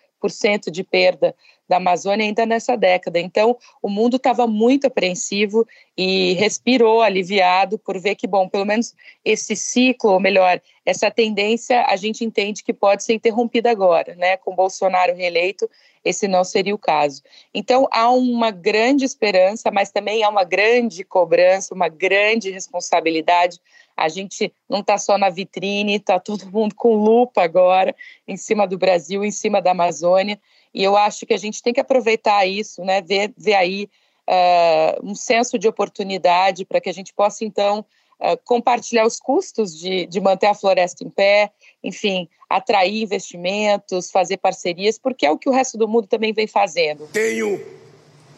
de 0.70 0.82
perda 0.82 1.34
da 1.68 1.76
Amazônia 1.76 2.24
ainda 2.24 2.46
nessa 2.46 2.76
década. 2.76 3.20
Então, 3.20 3.56
o 3.82 3.90
mundo 3.90 4.16
estava 4.16 4.46
muito 4.46 4.86
apreensivo 4.86 5.66
e 5.96 6.32
respirou 6.34 7.02
aliviado 7.02 7.78
por 7.78 7.98
ver 8.00 8.14
que, 8.14 8.26
bom, 8.26 8.48
pelo 8.48 8.64
menos 8.64 8.94
esse 9.24 9.54
ciclo, 9.54 10.12
ou 10.12 10.20
melhor, 10.20 10.60
essa 10.84 11.10
tendência, 11.10 11.84
a 11.84 11.94
gente 11.96 12.24
entende 12.24 12.64
que 12.64 12.72
pode 12.72 13.04
ser 13.04 13.12
interrompida 13.12 13.70
agora, 13.70 14.14
né? 14.14 14.38
Com 14.38 14.54
Bolsonaro 14.54 15.14
reeleito, 15.14 15.68
esse 16.02 16.26
não 16.26 16.42
seria 16.42 16.74
o 16.74 16.78
caso. 16.78 17.22
Então, 17.52 17.86
há 17.90 18.10
uma 18.10 18.50
grande 18.50 19.04
esperança, 19.04 19.70
mas 19.70 19.90
também 19.90 20.24
há 20.24 20.28
uma 20.30 20.44
grande 20.44 21.04
cobrança, 21.04 21.74
uma 21.74 21.88
grande 21.88 22.50
responsabilidade. 22.50 23.60
A 23.98 24.08
gente 24.08 24.52
não 24.68 24.78
está 24.78 24.96
só 24.96 25.18
na 25.18 25.28
vitrine, 25.28 25.96
está 25.96 26.20
todo 26.20 26.50
mundo 26.52 26.74
com 26.74 26.94
lupa 26.94 27.42
agora 27.42 27.94
em 28.28 28.36
cima 28.36 28.66
do 28.66 28.78
Brasil, 28.78 29.24
em 29.24 29.32
cima 29.32 29.60
da 29.60 29.72
Amazônia. 29.72 30.38
E 30.72 30.84
eu 30.84 30.96
acho 30.96 31.26
que 31.26 31.34
a 31.34 31.38
gente 31.38 31.62
tem 31.62 31.74
que 31.74 31.80
aproveitar 31.80 32.46
isso, 32.46 32.84
né? 32.84 33.02
ver, 33.02 33.34
ver 33.36 33.54
aí 33.54 33.90
uh, 34.28 35.10
um 35.10 35.14
senso 35.14 35.58
de 35.58 35.66
oportunidade 35.66 36.64
para 36.64 36.80
que 36.80 36.88
a 36.88 36.94
gente 36.94 37.12
possa, 37.12 37.44
então, 37.44 37.84
uh, 38.20 38.38
compartilhar 38.44 39.04
os 39.04 39.18
custos 39.18 39.76
de, 39.76 40.06
de 40.06 40.20
manter 40.20 40.46
a 40.46 40.54
floresta 40.54 41.02
em 41.02 41.10
pé, 41.10 41.50
enfim, 41.82 42.28
atrair 42.48 43.02
investimentos, 43.02 44.10
fazer 44.10 44.36
parcerias, 44.36 44.98
porque 44.98 45.26
é 45.26 45.30
o 45.30 45.38
que 45.38 45.48
o 45.48 45.52
resto 45.52 45.76
do 45.76 45.88
mundo 45.88 46.06
também 46.06 46.32
vem 46.32 46.46
fazendo. 46.46 47.08
Tenho 47.08 47.60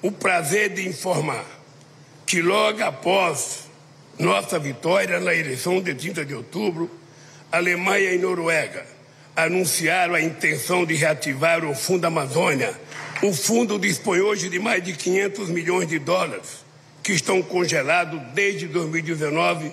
o 0.02 0.10
prazer 0.10 0.72
de 0.72 0.88
informar 0.88 1.44
que 2.26 2.40
logo 2.40 2.82
após 2.82 3.69
nossa 4.20 4.58
vitória 4.58 5.18
na 5.18 5.34
eleição 5.34 5.80
de 5.80 5.94
30 5.94 6.26
de 6.26 6.34
outubro, 6.34 6.90
Alemanha 7.50 8.12
e 8.12 8.18
Noruega 8.18 8.86
anunciaram 9.34 10.14
a 10.14 10.20
intenção 10.20 10.84
de 10.84 10.94
reativar 10.94 11.64
o 11.64 11.74
Fundo 11.74 12.04
Amazônia. 12.04 12.78
O 13.22 13.32
fundo 13.32 13.78
dispõe 13.78 14.20
hoje 14.20 14.50
de 14.50 14.58
mais 14.58 14.84
de 14.84 14.92
500 14.92 15.48
milhões 15.48 15.88
de 15.88 15.98
dólares, 15.98 16.64
que 17.02 17.12
estão 17.12 17.42
congelados 17.42 18.20
desde 18.34 18.66
2019 18.66 19.72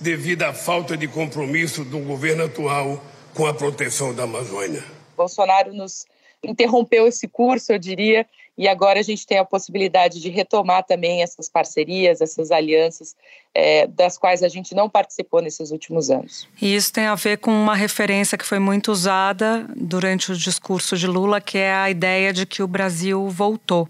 devido 0.00 0.42
à 0.42 0.52
falta 0.52 0.96
de 0.96 1.06
compromisso 1.06 1.84
do 1.84 2.00
governo 2.00 2.44
atual 2.44 3.02
com 3.34 3.46
a 3.46 3.54
proteção 3.54 4.12
da 4.12 4.24
Amazônia. 4.24 4.84
Bolsonaro 5.16 5.72
nos 5.72 6.06
interrompeu 6.42 7.06
esse 7.06 7.28
curso, 7.28 7.72
eu 7.72 7.78
diria, 7.78 8.26
e 8.58 8.66
agora 8.68 9.00
a 9.00 9.02
gente 9.02 9.26
tem 9.26 9.38
a 9.38 9.44
possibilidade 9.44 10.20
de 10.20 10.30
retomar 10.30 10.84
também 10.84 11.22
essas 11.22 11.48
parcerias, 11.48 12.20
essas 12.20 12.50
alianças, 12.50 13.14
é, 13.58 13.86
das 13.86 14.18
quais 14.18 14.42
a 14.42 14.48
gente 14.48 14.74
não 14.74 14.86
participou 14.86 15.40
nesses 15.40 15.70
últimos 15.70 16.10
anos. 16.10 16.46
E 16.60 16.76
isso 16.76 16.92
tem 16.92 17.06
a 17.06 17.14
ver 17.14 17.38
com 17.38 17.50
uma 17.50 17.74
referência 17.74 18.36
que 18.36 18.44
foi 18.44 18.58
muito 18.58 18.92
usada 18.92 19.66
durante 19.74 20.30
o 20.30 20.36
discurso 20.36 20.94
de 20.94 21.06
Lula, 21.06 21.40
que 21.40 21.56
é 21.56 21.72
a 21.72 21.90
ideia 21.90 22.34
de 22.34 22.44
que 22.44 22.62
o 22.62 22.68
Brasil 22.68 23.26
voltou. 23.30 23.88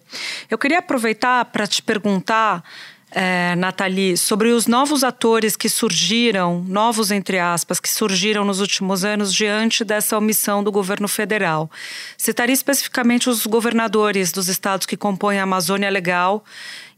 Eu 0.48 0.56
queria 0.56 0.78
aproveitar 0.78 1.44
para 1.46 1.66
te 1.66 1.82
perguntar 1.82 2.62
é, 3.10 3.54
Nathalie, 3.56 4.16
sobre 4.16 4.50
os 4.50 4.66
novos 4.66 5.04
atores 5.04 5.56
que 5.56 5.68
surgiram, 5.68 6.64
novos 6.66 7.10
entre 7.10 7.38
aspas, 7.38 7.78
que 7.78 7.88
surgiram 7.88 8.44
nos 8.44 8.60
últimos 8.60 9.04
anos 9.04 9.32
diante 9.32 9.84
dessa 9.84 10.18
omissão 10.18 10.62
do 10.62 10.72
governo 10.72 11.06
federal. 11.06 11.70
Citaria 12.18 12.52
especificamente 12.52 13.30
os 13.30 13.46
governadores 13.46 14.32
dos 14.32 14.48
estados 14.48 14.86
que 14.86 14.96
compõem 14.96 15.38
a 15.38 15.44
Amazônia 15.44 15.88
Legal, 15.88 16.44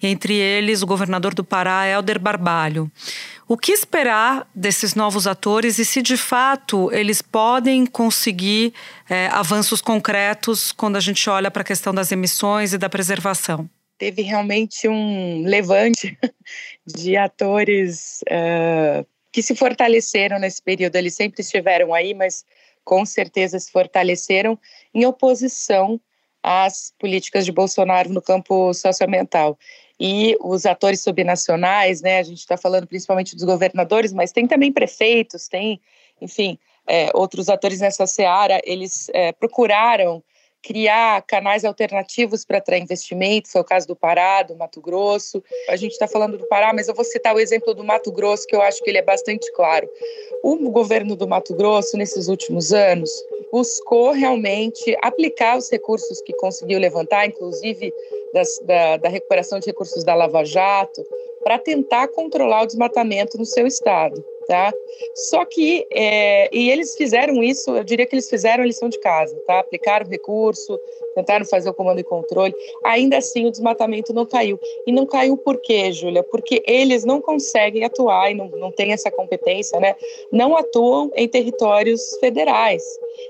entre 0.03 0.35
eles 0.35 0.83
o 0.83 0.87
governador 0.87 1.35
do 1.35 1.45
Pará, 1.45 1.87
Helder 1.87 2.19
Barbalho. 2.19 2.91
O 3.47 3.57
que 3.57 3.73
esperar 3.73 4.47
desses 4.55 4.95
novos 4.95 5.27
atores 5.27 5.79
e 5.79 5.85
se 5.85 6.03
de 6.03 6.17
fato 6.17 6.91
eles 6.93 7.23
podem 7.23 7.87
conseguir 7.87 8.73
é, 9.09 9.29
avanços 9.29 9.81
concretos 9.81 10.73
quando 10.73 10.97
a 10.97 11.01
gente 11.01 11.29
olha 11.29 11.51
para 11.51 11.63
a 11.63 11.65
questão 11.65 11.95
das 11.95 12.13
emissões 12.13 12.73
e 12.73 12.79
da 12.79 12.89
preservação? 12.89 13.69
Teve 13.99 14.23
realmente 14.23 14.89
um 14.89 15.43
levante 15.45 16.17
de 16.87 17.17
atores 17.17 18.23
uh, 18.31 19.07
que 19.33 19.43
se 19.43 19.55
fortaleceram 19.55 20.39
nesse 20.39 20.63
período. 20.63 20.97
Eles 20.97 21.15
sempre 21.15 21.43
estiveram 21.43 21.93
aí, 21.93 22.15
mas 22.15 22.45
com 22.85 23.05
certeza 23.05 23.59
se 23.59 23.71
fortaleceram 23.71 24.59
em 24.95 25.05
oposição 25.05 26.01
às 26.43 26.95
políticas 26.99 27.45
de 27.45 27.53
Bolsonaro 27.53 28.09
no 28.09 28.23
campo 28.23 28.73
socioambiental. 28.73 29.59
E 30.01 30.37
os 30.41 30.65
atores 30.65 31.03
subnacionais, 31.03 32.01
né, 32.01 32.19
a 32.19 32.23
gente 32.23 32.39
está 32.39 32.57
falando 32.57 32.87
principalmente 32.87 33.35
dos 33.35 33.45
governadores, 33.45 34.13
mas 34.13 34.31
tem 34.31 34.47
também 34.47 34.73
prefeitos, 34.73 35.49
tem, 35.49 35.81
enfim, 36.21 36.57
é, 36.87 37.11
outros 37.15 37.49
atores 37.49 37.81
nessa 37.81 38.07
seara, 38.07 38.61
eles 38.65 39.11
é, 39.13 39.33
procuraram 39.33 40.23
criar 40.63 41.23
canais 41.23 41.65
alternativos 41.65 42.45
para 42.45 42.59
atrair 42.59 42.83
investimento, 42.83 43.51
foi 43.51 43.61
o 43.61 43.65
caso 43.65 43.87
do 43.87 43.97
Pará, 43.97 44.43
do 44.43 44.57
Mato 44.57 44.81
Grosso. 44.81 45.43
A 45.69 45.77
gente 45.77 45.93
está 45.93 46.07
falando 46.07 46.37
do 46.37 46.47
Pará, 46.47 46.73
mas 46.73 46.89
eu 46.89 46.95
vou 46.95 47.05
citar 47.05 47.35
o 47.35 47.41
exemplo 47.41 47.75
do 47.75 47.85
Mato 47.85 48.11
Grosso, 48.13 48.47
que 48.47 48.55
eu 48.55 48.63
acho 48.63 48.83
que 48.83 48.91
ele 48.91 48.99
é 48.99 49.03
bastante 49.03 49.51
claro. 49.53 49.89
O 50.43 50.71
governo 50.71 51.17
do 51.17 51.29
Mato 51.29 51.55
Grosso, 51.55 51.97
nesses 51.97 52.29
últimos 52.29 52.73
anos, 52.73 53.11
buscou 53.53 54.11
realmente 54.13 54.97
aplicar 55.03 55.57
os 55.57 55.71
recursos 55.71 56.21
que 56.23 56.33
conseguiu 56.35 56.79
levantar, 56.79 57.27
inclusive 57.27 57.93
das, 58.33 58.59
da, 58.65 58.97
da 58.97 59.09
recuperação 59.09 59.59
de 59.59 59.67
recursos 59.67 60.05
da 60.05 60.15
Lava 60.15 60.45
Jato, 60.45 61.05
para 61.43 61.59
tentar 61.59 62.09
controlar 62.09 62.63
o 62.63 62.67
desmatamento 62.67 63.39
no 63.39 63.45
seu 63.45 63.67
estado 63.67 64.23
tá? 64.49 64.73
Só 65.15 65.45
que, 65.45 65.87
é, 65.93 66.49
e 66.51 66.71
eles 66.71 66.97
fizeram 66.97 67.43
isso, 67.43 67.77
eu 67.77 67.85
diria 67.85 68.07
que 68.07 68.15
eles 68.15 68.31
fizeram 68.31 68.65
a 68.65 68.67
lição 68.67 68.89
de 68.89 68.99
casa, 68.99 69.37
tá? 69.47 69.61
Aplicaram 69.61 70.07
recurso, 70.09 70.81
tentaram 71.15 71.45
fazer 71.45 71.69
o 71.69 71.75
comando 71.75 72.01
e 72.01 72.05
controle, 72.05 72.55
ainda 72.83 73.19
assim 73.19 73.47
o 73.47 73.51
desmatamento 73.51 74.15
não 74.15 74.25
caiu. 74.25 74.59
E 74.87 74.93
não 74.93 75.05
caiu 75.05 75.37
por 75.37 75.61
quê, 75.61 75.93
Júlia? 75.93 76.23
Porque 76.23 76.63
eles 76.67 77.05
não 77.05 77.21
conseguem 77.21 77.85
atuar 77.85 78.31
e 78.31 78.35
não, 78.35 78.49
não 78.49 78.73
têm 78.73 78.93
essa 78.93 79.11
competência, 79.11 79.79
né? 79.79 79.95
Não 80.33 80.57
atuam 80.57 81.11
em 81.15 81.29
territórios 81.29 82.17
federais. 82.19 82.83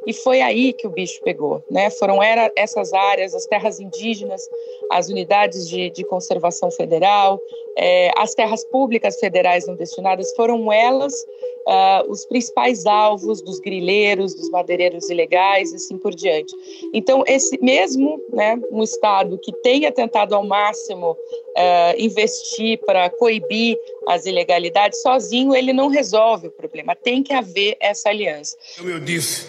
E 0.06 0.12
foi 0.12 0.40
aí 0.40 0.72
que 0.72 0.86
o 0.86 0.90
bicho 0.90 1.20
pegou, 1.22 1.64
né? 1.68 1.90
Foram 1.90 2.22
era, 2.22 2.52
essas 2.54 2.92
áreas, 2.92 3.34
as 3.34 3.46
terras 3.46 3.80
indígenas, 3.80 4.48
as 4.90 5.08
unidades 5.08 5.68
de, 5.68 5.90
de 5.90 6.04
conservação 6.04 6.70
federal, 6.70 7.40
é, 7.76 8.10
as 8.16 8.34
terras 8.34 8.64
públicas 8.64 9.18
federais 9.18 9.66
não 9.66 9.74
destinadas, 9.76 10.32
foram 10.34 10.72
elas 10.72 11.07
uh, 11.12 12.10
os 12.10 12.24
principais 12.24 12.86
alvos 12.86 13.42
dos 13.42 13.60
grileiros, 13.60 14.34
dos 14.34 14.50
madeireiros 14.50 15.10
ilegais 15.10 15.72
e 15.72 15.76
assim 15.76 15.98
por 15.98 16.14
diante. 16.14 16.54
Então, 16.94 17.22
esse 17.26 17.58
mesmo 17.62 18.20
né, 18.32 18.58
um 18.70 18.82
Estado 18.82 19.38
que 19.38 19.52
tenha 19.62 19.92
tentado 19.92 20.34
ao 20.34 20.46
máximo 20.46 21.12
uh, 21.12 21.16
investir 21.98 22.78
para 22.86 23.10
coibir 23.10 23.76
as 24.06 24.24
ilegalidades, 24.24 25.02
sozinho 25.02 25.54
ele 25.54 25.72
não 25.72 25.88
resolve 25.88 26.48
o 26.48 26.52
problema, 26.52 26.96
tem 26.96 27.22
que 27.22 27.34
haver 27.34 27.76
essa 27.80 28.08
aliança. 28.08 28.56
Como 28.78 28.88
eu 28.88 29.00
disse, 29.00 29.46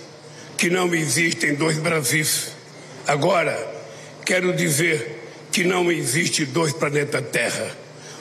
que 0.58 0.70
não 0.70 0.94
existem 0.94 1.56
dois 1.56 1.80
Brasis. 1.80 2.52
Agora, 3.08 3.56
quero 4.26 4.54
dizer 4.54 5.18
que 5.52 5.64
não 5.64 5.90
existe 5.92 6.46
dois 6.46 6.74
planetas 6.74 7.24
Terra. 7.32 7.76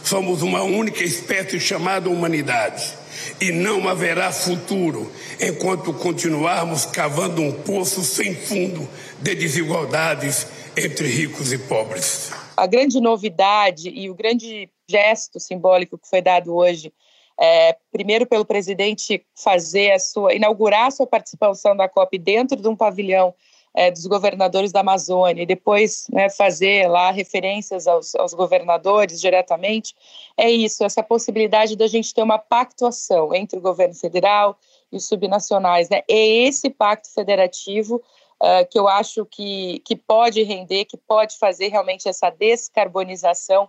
Somos 0.05 0.41
uma 0.41 0.63
única 0.63 1.03
espécie 1.03 1.61
chamada 1.61 2.09
humanidade 2.09 2.97
e 3.41 3.53
não 3.53 3.89
haverá 3.89 4.33
futuro 4.33 5.11
enquanto 5.41 5.93
continuarmos 5.95 6.85
cavando 6.87 7.43
um 7.43 7.53
poço 7.53 8.03
sem 8.03 8.35
fundo 8.35 8.89
de 9.21 9.35
desigualdades 9.35 10.47
entre 10.77 11.07
ricos 11.09 11.53
e 11.53 11.59
pobres. 11.59 12.31
A 12.57 12.67
grande 12.67 13.01
novidade 13.01 13.89
e 13.89 14.11
o 14.11 14.15
grande 14.15 14.69
gesto 14.89 15.39
simbólico 15.39 15.99
que 15.99 16.09
foi 16.09 16.23
dado 16.23 16.55
hoje, 16.55 16.93
é, 17.39 17.77
primeiro 17.93 18.27
pelo 18.27 18.45
presidente 18.45 19.25
fazer 19.37 19.93
a 19.93 19.99
sua, 19.99 20.35
inaugurar 20.35 20.87
a 20.87 20.91
sua 20.91 21.07
participação 21.07 21.77
da 21.77 21.89
COP 21.89 22.19
dentro 22.19 22.61
de 22.61 22.69
um 22.69 22.75
pavilhão 22.75 23.35
é, 23.79 23.93
dos 23.93 24.07
governadores 24.07 24.73
da 24.73 24.81
Amazônia 24.81 25.45
e 25.45 25.47
depois 25.47 26.09
né, 26.11 26.29
fazer 26.29 26.89
lá 26.89 27.13
referências 27.13 27.87
aos, 27.87 28.13
aos, 28.17 28.35
governadores 28.35 29.21
diretamente, 29.21 29.95
é 30.37 30.51
isso, 30.51 30.83
essa 30.83 31.01
possibilidade 31.01 31.77
da 31.77 31.87
gente 31.87 32.13
ter 32.13 32.21
uma 32.21 32.41
pactuação 32.41 33.33
entre 33.33 33.57
o 33.57 33.63
governo 33.63 33.95
federal 33.95 34.59
e 34.91 34.97
os 34.97 35.07
subnacionais. 35.07 35.89
Né? 35.89 36.03
É 36.09 36.27
esse 36.27 36.69
pacto 36.69 37.09
federativo 37.15 38.03
uh, 38.43 38.69
que 38.69 38.77
eu 38.77 38.89
acho 38.89 39.25
que, 39.25 39.79
que 39.85 39.95
pode 39.95 40.43
render, 40.43 40.85
que 40.85 40.97
pode 40.97 41.39
fazer 41.39 41.69
realmente 41.69 42.09
essa 42.09 42.31
descarbonização 42.31 43.69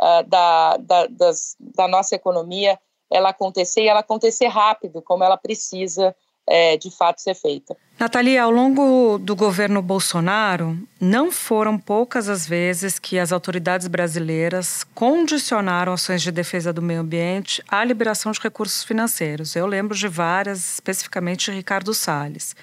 uh, 0.00 0.26
da, 0.26 0.78
da, 0.78 1.06
das, 1.06 1.54
da 1.60 1.86
nossa 1.86 2.14
economia 2.14 2.80
ela 3.10 3.28
acontecer 3.28 3.82
e 3.82 3.88
ela 3.88 4.00
acontecer 4.00 4.46
rápido, 4.46 5.02
como 5.02 5.22
ela 5.22 5.36
precisa 5.36 6.16
é, 6.48 6.76
de 6.76 6.90
fato 6.90 7.20
ser 7.20 7.34
feita. 7.34 7.76
Natalia, 7.98 8.44
ao 8.44 8.50
longo 8.50 9.18
do 9.18 9.36
governo 9.36 9.82
Bolsonaro, 9.82 10.78
não 10.98 11.30
foram 11.30 11.78
poucas 11.78 12.30
as 12.30 12.46
vezes 12.46 12.98
que 12.98 13.18
as 13.18 13.30
autoridades 13.30 13.86
brasileiras 13.86 14.84
condicionaram 14.94 15.92
ações 15.92 16.22
de 16.22 16.32
defesa 16.32 16.72
do 16.72 16.80
meio 16.80 17.00
ambiente 17.00 17.62
à 17.68 17.84
liberação 17.84 18.32
de 18.32 18.40
recursos 18.40 18.82
financeiros. 18.82 19.54
Eu 19.54 19.66
lembro 19.66 19.94
de 19.94 20.08
várias, 20.08 20.74
especificamente 20.74 21.50
Ricardo 21.50 21.92
Salles. 21.92 22.56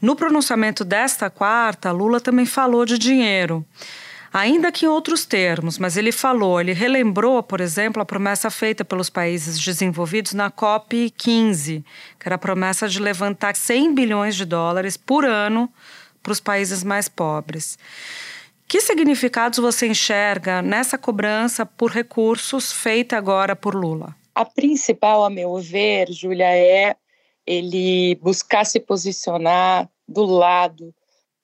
No 0.00 0.14
pronunciamento 0.14 0.84
desta 0.84 1.28
quarta, 1.28 1.90
Lula 1.90 2.20
também 2.20 2.46
falou 2.46 2.86
de 2.86 2.96
dinheiro 2.96 3.66
ainda 4.36 4.70
que 4.70 4.84
em 4.84 4.88
outros 4.88 5.24
termos, 5.24 5.78
mas 5.78 5.96
ele 5.96 6.12
falou, 6.12 6.60
ele 6.60 6.74
relembrou, 6.74 7.42
por 7.42 7.58
exemplo, 7.58 8.02
a 8.02 8.04
promessa 8.04 8.50
feita 8.50 8.84
pelos 8.84 9.08
países 9.08 9.58
desenvolvidos 9.58 10.34
na 10.34 10.50
COP 10.50 11.10
15, 11.16 11.82
que 12.18 12.28
era 12.28 12.34
a 12.34 12.38
promessa 12.38 12.86
de 12.86 13.00
levantar 13.00 13.56
100 13.56 13.94
bilhões 13.94 14.36
de 14.36 14.44
dólares 14.44 14.96
por 14.96 15.24
ano 15.24 15.72
para 16.22 16.32
os 16.32 16.40
países 16.40 16.84
mais 16.84 17.08
pobres. 17.08 17.78
Que 18.68 18.80
significados 18.80 19.58
você 19.58 19.86
enxerga 19.86 20.60
nessa 20.60 20.98
cobrança 20.98 21.64
por 21.64 21.90
recursos 21.90 22.70
feita 22.70 23.16
agora 23.16 23.56
por 23.56 23.74
Lula? 23.74 24.14
A 24.34 24.44
principal, 24.44 25.24
a 25.24 25.30
meu 25.30 25.56
ver, 25.58 26.12
Júlia, 26.12 26.54
é 26.54 26.94
ele 27.46 28.16
buscar 28.16 28.66
se 28.66 28.80
posicionar 28.80 29.88
do 30.06 30.26
lado 30.26 30.92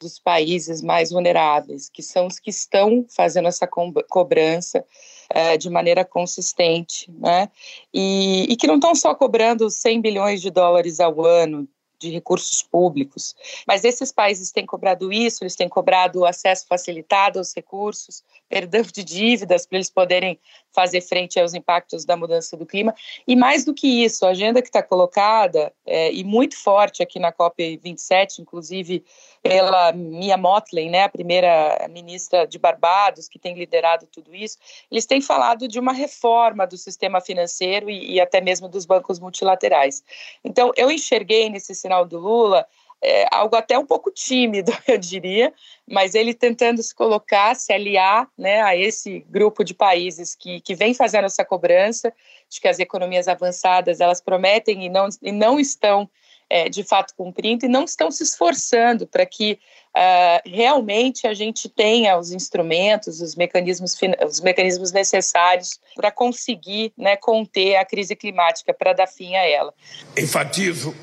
dos 0.02 0.18
países 0.18 0.82
mais 0.82 1.11
vulneráveis, 1.11 1.88
que 1.88 2.02
são 2.02 2.26
os 2.26 2.38
que 2.38 2.50
estão 2.50 3.06
fazendo 3.09 3.49
essa 3.49 3.66
co 3.66 3.92
cobrança 4.09 4.85
é, 5.30 5.56
de 5.56 5.71
maneira 5.71 6.04
consistente, 6.04 7.11
né? 7.11 7.49
E, 7.92 8.47
e 8.50 8.56
que 8.56 8.66
não 8.66 8.75
estão 8.75 8.94
só 8.94 9.14
cobrando 9.14 9.71
100 9.71 10.00
bilhões 10.00 10.42
de 10.42 10.50
dólares 10.50 11.00
ao 11.00 11.25
ano 11.25 11.68
de 12.02 12.11
recursos 12.11 12.62
públicos. 12.62 13.35
Mas 13.66 13.85
esses 13.85 14.11
países 14.11 14.50
têm 14.50 14.66
cobrado 14.66 15.12
isso, 15.12 15.44
eles 15.44 15.54
têm 15.54 15.68
cobrado 15.68 16.25
acesso 16.26 16.66
facilitado 16.66 17.38
aos 17.38 17.54
recursos, 17.54 18.25
perdão 18.49 18.82
de 18.82 19.04
dívidas 19.04 19.64
para 19.64 19.78
eles 19.78 19.88
poderem 19.88 20.38
fazer 20.73 21.00
frente 21.00 21.38
aos 21.38 21.55
impactos 21.55 22.05
da 22.05 22.17
mudança 22.17 22.57
do 22.57 22.67
clima. 22.67 22.95
E 23.26 23.37
mais 23.37 23.64
do 23.64 23.75
que 23.75 24.05
isso, 24.05 24.25
a 24.25 24.31
agenda 24.31 24.62
que 24.62 24.69
está 24.69 24.83
colocada, 24.83 25.73
é, 25.87 26.12
e 26.12 26.25
muito 26.25 26.57
forte 26.57 27.02
aqui 27.02 27.19
na 27.19 27.33
COP27, 27.33 28.38
inclusive 28.41 29.05
pela 29.43 29.93
Mia 29.93 30.37
Motley, 30.37 30.88
né, 30.88 31.05
a 31.05 31.09
primeira 31.09 31.88
ministra 31.91 32.47
de 32.47 32.59
Barbados, 32.59 33.29
que 33.29 33.38
tem 33.38 33.55
liderado 33.55 34.07
tudo 34.07 34.35
isso, 34.35 34.57
eles 34.91 35.05
têm 35.05 35.21
falado 35.21 35.67
de 35.67 35.79
uma 35.79 35.93
reforma 35.93 36.67
do 36.67 36.76
sistema 36.76 37.21
financeiro 37.21 37.91
e, 37.91 38.14
e 38.14 38.21
até 38.21 38.41
mesmo 38.41 38.69
dos 38.69 38.87
bancos 38.87 39.19
multilaterais. 39.19 40.02
Então, 40.45 40.73
eu 40.76 40.91
enxerguei 40.91 41.50
nesse 41.50 41.75
sinal 41.75 42.05
do 42.05 42.19
Lula 42.19 42.67
é, 43.02 43.26
algo 43.32 43.56
até 43.56 43.76
um 43.76 43.85
pouco 43.85 44.11
tímido, 44.11 44.73
eu 44.87 44.97
diria, 44.97 45.52
mas 45.87 46.14
ele 46.14 46.32
tentando 46.32 46.82
se 46.82 46.94
colocar, 46.94 47.54
se 47.56 47.73
aliar 47.73 48.28
né, 48.38 48.62
a 48.62 48.76
esse 48.76 49.21
grupo 49.28 49.64
de 49.64 49.75
países 49.75 50.35
que, 50.35 50.61
que 50.61 50.75
vem 50.75 50.94
fazendo 50.94 51.25
essa 51.25 51.44
cobrança 51.44 52.12
de 52.49 52.61
que 52.61 52.68
as 52.68 52.78
economias 52.78 53.26
avançadas 53.26 54.00
elas 54.00 54.21
prometem 54.21 54.84
e 54.84 54.88
não, 54.88 55.08
e 55.21 55.32
não 55.32 55.58
estão 55.58 56.08
é, 56.49 56.69
de 56.69 56.84
fato 56.84 57.15
cumprindo 57.17 57.65
e 57.65 57.69
não 57.69 57.84
estão 57.84 58.10
se 58.10 58.23
esforçando 58.23 59.06
para 59.06 59.25
que 59.25 59.58
uh, 59.97 60.49
realmente 60.49 61.26
a 61.26 61.32
gente 61.32 61.67
tenha 61.67 62.19
os 62.19 62.30
instrumentos, 62.30 63.23
os 63.23 63.34
mecanismos, 63.34 63.99
os 64.26 64.41
mecanismos 64.41 64.93
necessários 64.93 65.80
para 65.95 66.10
conseguir 66.10 66.93
né, 66.97 67.17
conter 67.17 67.76
a 67.76 67.86
crise 67.86 68.15
climática, 68.15 68.75
para 68.75 68.93
dar 68.93 69.06
fim 69.06 69.34
a 69.34 69.49
ela. 69.49 69.73
Enfatizo 70.17 70.95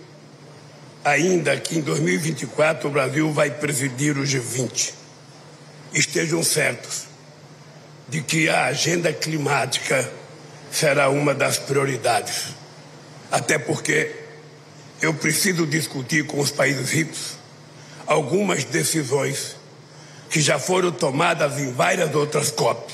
ainda 1.03 1.57
que 1.57 1.77
em 1.77 1.81
2024 1.81 2.87
o 2.87 2.91
Brasil 2.91 3.31
vai 3.31 3.51
presidir 3.51 4.17
o 4.17 4.23
G20. 4.23 4.93
Estejam 5.93 6.43
certos 6.43 7.07
de 8.07 8.21
que 8.21 8.49
a 8.49 8.65
agenda 8.65 9.13
climática 9.13 10.11
será 10.71 11.09
uma 11.09 11.33
das 11.33 11.57
prioridades. 11.57 12.55
Até 13.31 13.57
porque 13.57 14.15
eu 15.01 15.13
preciso 15.13 15.65
discutir 15.65 16.25
com 16.25 16.39
os 16.39 16.51
países 16.51 16.91
ricos 16.91 17.37
algumas 18.05 18.63
decisões 18.63 19.55
que 20.29 20.41
já 20.41 20.59
foram 20.59 20.91
tomadas 20.91 21.59
em 21.59 21.71
várias 21.71 22.13
outras 22.13 22.51
COP 22.51 22.91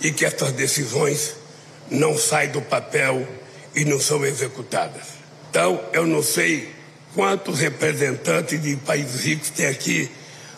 e 0.00 0.12
que 0.12 0.24
essas 0.24 0.52
decisões 0.52 1.34
não 1.90 2.16
saem 2.16 2.50
do 2.50 2.62
papel 2.62 3.26
e 3.74 3.84
não 3.84 4.00
são 4.00 4.24
executadas. 4.24 5.02
Então, 5.50 5.82
eu 5.92 6.06
não 6.06 6.22
sei 6.22 6.75
quantos 7.16 7.60
representantes 7.60 8.62
de 8.62 8.76
países 8.76 9.24
ricos 9.24 9.48
tem 9.48 9.66
aqui, 9.66 10.12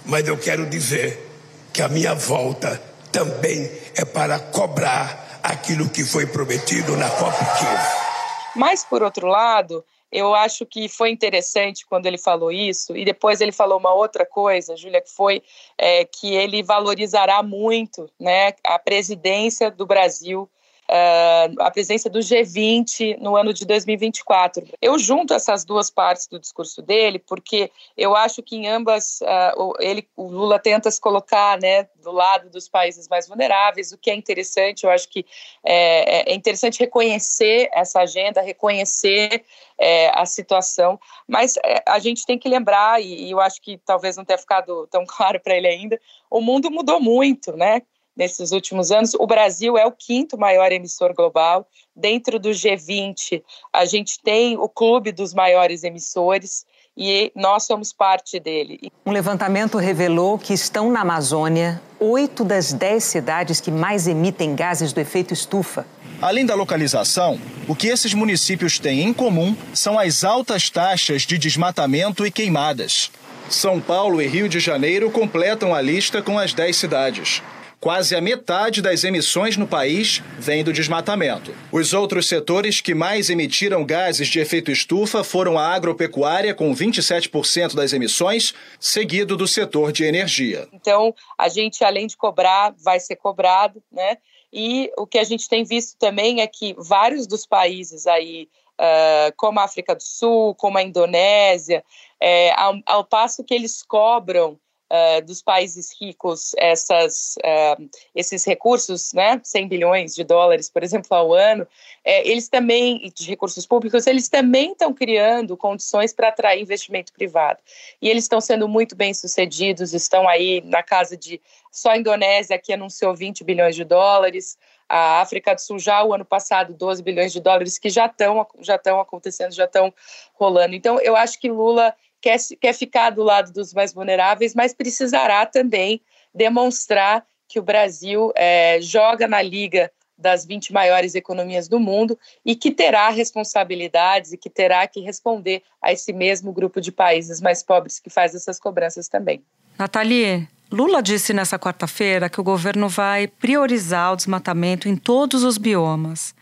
mas 0.04 0.26
eu 0.26 0.36
quero 0.36 0.66
dizer 0.66 1.24
que 1.72 1.80
a 1.80 1.88
minha 1.88 2.14
volta 2.16 2.82
também 3.12 3.70
é 3.94 4.04
para 4.04 4.40
cobrar 4.40 5.38
aquilo 5.40 5.88
que 5.88 6.04
foi 6.04 6.26
prometido 6.26 6.96
na 6.96 7.08
COP 7.08 7.38
15. 7.38 8.08
Mas, 8.56 8.84
por 8.84 9.04
outro 9.04 9.28
lado, 9.28 9.84
eu 10.10 10.34
acho 10.34 10.66
que 10.66 10.88
foi 10.88 11.10
interessante 11.10 11.86
quando 11.86 12.06
ele 12.06 12.18
falou 12.18 12.50
isso, 12.50 12.96
e 12.96 13.04
depois 13.04 13.40
ele 13.40 13.52
falou 13.52 13.78
uma 13.78 13.94
outra 13.94 14.26
coisa, 14.26 14.76
Júlia, 14.76 15.00
que 15.00 15.14
foi 15.14 15.40
é, 15.78 16.04
que 16.04 16.34
ele 16.34 16.60
valorizará 16.60 17.40
muito 17.40 18.10
né, 18.18 18.52
a 18.64 18.80
presidência 18.80 19.70
do 19.70 19.86
Brasil 19.86 20.50
uh, 20.90 21.62
a 21.62 21.70
presença 21.70 22.08
do 22.08 22.18
G20 22.18 23.18
no 23.20 23.36
ano 23.36 23.52
de 23.52 23.64
2024. 23.66 24.66
Eu 24.80 24.98
junto 24.98 25.34
essas 25.34 25.64
duas 25.64 25.90
partes 25.90 26.26
do 26.26 26.38
discurso 26.38 26.82
dele, 26.82 27.18
porque 27.18 27.70
eu 27.96 28.16
acho 28.16 28.42
que 28.42 28.56
em 28.56 28.68
ambas 28.68 29.20
uh, 29.20 29.74
ele, 29.78 30.08
o 30.16 30.28
Lula 30.28 30.58
tenta 30.58 30.90
se 30.90 31.00
colocar 31.00 31.58
né, 31.60 31.88
do 32.02 32.10
lado 32.10 32.48
dos 32.50 32.68
países 32.68 33.08
mais 33.08 33.28
vulneráveis, 33.28 33.92
o 33.92 33.98
que 33.98 34.10
é 34.10 34.14
interessante. 34.14 34.84
Eu 34.84 34.90
acho 34.90 35.08
que 35.08 35.24
é, 35.64 36.32
é 36.32 36.34
interessante 36.34 36.80
reconhecer 36.80 37.68
essa 37.72 38.00
agenda, 38.00 38.40
reconhecer 38.40 39.44
é, 39.78 40.10
a 40.18 40.26
situação, 40.26 40.98
mas 41.26 41.56
é, 41.64 41.82
a 41.86 41.98
gente 41.98 42.26
tem 42.26 42.38
que 42.38 42.48
lembrar, 42.48 43.00
e, 43.00 43.26
e 43.26 43.30
eu 43.30 43.40
acho 43.40 43.60
que 43.62 43.78
talvez 43.78 44.16
não 44.16 44.24
tenha 44.24 44.38
ficado 44.38 44.86
tão 44.88 45.04
claro 45.06 45.40
para 45.40 45.56
ele 45.56 45.68
ainda, 45.68 46.00
o 46.30 46.40
mundo 46.40 46.70
mudou 46.70 47.00
muito, 47.00 47.56
né? 47.56 47.82
Nesses 48.18 48.50
últimos 48.50 48.90
anos. 48.90 49.14
O 49.14 49.26
Brasil 49.26 49.78
é 49.78 49.86
o 49.86 49.92
quinto 49.92 50.36
maior 50.36 50.72
emissor 50.72 51.14
global. 51.14 51.68
Dentro 51.94 52.38
do 52.40 52.50
G20, 52.50 53.42
a 53.72 53.84
gente 53.84 54.20
tem 54.20 54.58
o 54.58 54.68
clube 54.68 55.12
dos 55.12 55.32
maiores 55.32 55.84
emissores 55.84 56.66
e 56.96 57.30
nós 57.34 57.62
somos 57.62 57.92
parte 57.92 58.40
dele. 58.40 58.90
Um 59.06 59.12
levantamento 59.12 59.78
revelou 59.78 60.36
que 60.36 60.52
estão 60.52 60.90
na 60.90 61.02
Amazônia 61.02 61.80
oito 62.00 62.44
das 62.44 62.72
dez 62.72 63.04
cidades 63.04 63.60
que 63.60 63.70
mais 63.70 64.08
emitem 64.08 64.56
gases 64.56 64.92
do 64.92 65.00
efeito 65.00 65.32
estufa. 65.32 65.86
Além 66.20 66.44
da 66.44 66.56
localização, 66.56 67.40
o 67.68 67.76
que 67.76 67.86
esses 67.86 68.12
municípios 68.12 68.80
têm 68.80 69.02
em 69.02 69.12
comum 69.14 69.56
são 69.72 69.96
as 69.96 70.24
altas 70.24 70.68
taxas 70.68 71.22
de 71.22 71.38
desmatamento 71.38 72.26
e 72.26 72.30
queimadas. 72.32 73.12
São 73.48 73.80
Paulo 73.80 74.20
e 74.20 74.26
Rio 74.26 74.48
de 74.48 74.58
Janeiro 74.58 75.10
completam 75.10 75.72
a 75.72 75.80
lista 75.80 76.20
com 76.20 76.36
as 76.36 76.52
10 76.52 76.76
cidades. 76.76 77.42
Quase 77.80 78.16
a 78.16 78.20
metade 78.20 78.82
das 78.82 79.04
emissões 79.04 79.56
no 79.56 79.66
país 79.66 80.20
vem 80.36 80.64
do 80.64 80.72
desmatamento. 80.72 81.54
Os 81.70 81.92
outros 81.92 82.26
setores 82.26 82.80
que 82.80 82.92
mais 82.92 83.30
emitiram 83.30 83.86
gases 83.86 84.26
de 84.26 84.40
efeito 84.40 84.72
estufa 84.72 85.22
foram 85.22 85.56
a 85.56 85.68
agropecuária, 85.68 86.52
com 86.52 86.74
27% 86.74 87.76
das 87.76 87.92
emissões, 87.92 88.52
seguido 88.80 89.36
do 89.36 89.46
setor 89.46 89.92
de 89.92 90.04
energia. 90.04 90.66
Então, 90.72 91.14
a 91.38 91.48
gente, 91.48 91.84
além 91.84 92.08
de 92.08 92.16
cobrar, 92.16 92.74
vai 92.82 92.98
ser 92.98 93.14
cobrado, 93.14 93.80
né? 93.92 94.16
E 94.52 94.90
o 94.98 95.06
que 95.06 95.18
a 95.18 95.24
gente 95.24 95.48
tem 95.48 95.62
visto 95.62 95.96
também 95.98 96.40
é 96.40 96.48
que 96.48 96.74
vários 96.78 97.28
dos 97.28 97.46
países 97.46 98.08
aí, 98.08 98.48
uh, 98.80 99.32
como 99.36 99.60
a 99.60 99.64
África 99.64 99.94
do 99.94 100.02
Sul, 100.02 100.52
como 100.56 100.78
a 100.78 100.82
Indonésia, 100.82 101.84
é, 102.20 102.52
ao 102.86 103.04
passo 103.04 103.44
que 103.44 103.54
eles 103.54 103.84
cobram 103.84 104.58
uh, 104.90 105.24
dos 105.24 105.42
países 105.42 105.90
ricos 106.00 106.52
essas, 106.56 107.36
uh, 107.38 107.88
esses 108.14 108.44
recursos, 108.44 109.12
né, 109.12 109.40
100 109.42 109.68
bilhões 109.68 110.14
de 110.14 110.24
dólares, 110.24 110.68
por 110.68 110.82
exemplo, 110.82 111.14
ao 111.16 111.32
ano, 111.32 111.66
é, 112.04 112.26
eles 112.28 112.48
também, 112.48 113.12
de 113.14 113.26
recursos 113.26 113.66
públicos, 113.66 114.06
eles 114.06 114.28
também 114.28 114.72
estão 114.72 114.92
criando 114.92 115.56
condições 115.56 116.12
para 116.12 116.28
atrair 116.28 116.62
investimento 116.62 117.12
privado. 117.12 117.60
E 118.00 118.08
eles 118.08 118.24
estão 118.24 118.40
sendo 118.40 118.68
muito 118.68 118.96
bem 118.96 119.12
sucedidos, 119.12 119.92
estão 119.92 120.28
aí 120.28 120.62
na 120.62 120.82
casa 120.82 121.16
de. 121.16 121.40
Só 121.70 121.90
a 121.90 121.98
Indonésia, 121.98 122.58
que 122.58 122.72
anunciou 122.72 123.14
20 123.14 123.44
bilhões 123.44 123.76
de 123.76 123.84
dólares, 123.84 124.56
a 124.88 125.20
África 125.20 125.54
do 125.54 125.60
Sul 125.60 125.78
já 125.78 126.02
o 126.02 126.14
ano 126.14 126.24
passado 126.24 126.72
12 126.72 127.02
bilhões 127.02 127.30
de 127.30 127.40
dólares 127.40 127.78
que 127.78 127.90
já 127.90 128.06
estão 128.06 128.46
já 128.60 128.76
estão 128.76 128.98
acontecendo, 128.98 129.52
já 129.52 129.66
estão 129.66 129.92
rolando. 130.34 130.74
Então 130.74 130.98
eu 131.00 131.14
acho 131.14 131.38
que 131.38 131.50
Lula 131.50 131.94
quer, 132.20 132.38
quer 132.60 132.72
ficar 132.72 133.10
do 133.10 133.22
lado 133.22 133.52
dos 133.52 133.72
mais 133.72 133.92
vulneráveis, 133.92 134.54
mas 134.54 134.74
precisará 134.74 135.46
também 135.46 136.00
demonstrar 136.34 137.24
que 137.48 137.58
o 137.58 137.62
Brasil 137.62 138.32
é, 138.36 138.78
joga 138.80 139.26
na 139.26 139.40
liga 139.40 139.90
das 140.18 140.44
20 140.44 140.72
maiores 140.72 141.14
economias 141.14 141.68
do 141.68 141.78
mundo 141.78 142.18
e 142.44 142.56
que 142.56 142.72
terá 142.72 143.08
responsabilidades 143.08 144.32
e 144.32 144.36
que 144.36 144.50
terá 144.50 144.86
que 144.86 145.00
responder 145.00 145.62
a 145.80 145.92
esse 145.92 146.12
mesmo 146.12 146.52
grupo 146.52 146.80
de 146.80 146.90
países 146.90 147.40
mais 147.40 147.62
pobres 147.62 148.00
que 148.00 148.10
faz 148.10 148.34
essas 148.34 148.58
cobranças 148.58 149.08
também. 149.08 149.42
Nathalie, 149.78 150.48
Lula 150.72 151.00
disse 151.00 151.32
nessa 151.32 151.58
quarta-feira 151.58 152.28
que 152.28 152.40
o 152.40 152.44
governo 152.44 152.88
vai 152.88 153.28
priorizar 153.28 154.12
o 154.12 154.16
desmatamento 154.16 154.88
em 154.88 154.96
todos 154.96 155.44
os 155.44 155.56
biomas. 155.56 156.34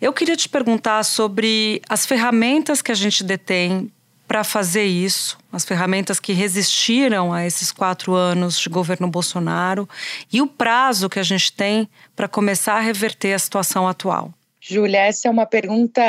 Eu 0.00 0.12
queria 0.12 0.36
te 0.36 0.48
perguntar 0.48 1.02
sobre 1.04 1.80
as 1.88 2.04
ferramentas 2.04 2.82
que 2.82 2.90
a 2.90 2.94
gente 2.94 3.22
detém 3.22 3.92
para 4.34 4.42
fazer 4.42 4.82
isso, 4.82 5.38
as 5.52 5.64
ferramentas 5.64 6.18
que 6.18 6.32
resistiram 6.32 7.32
a 7.32 7.46
esses 7.46 7.70
quatro 7.70 8.14
anos 8.14 8.58
de 8.58 8.68
governo 8.68 9.06
Bolsonaro 9.06 9.88
e 10.32 10.42
o 10.42 10.46
prazo 10.48 11.08
que 11.08 11.20
a 11.20 11.22
gente 11.22 11.52
tem 11.52 11.88
para 12.16 12.26
começar 12.26 12.74
a 12.74 12.80
reverter 12.80 13.32
a 13.32 13.38
situação 13.38 13.86
atual? 13.86 14.34
Júlia, 14.60 15.02
essa 15.02 15.28
é 15.28 15.30
uma 15.30 15.46
pergunta 15.46 16.02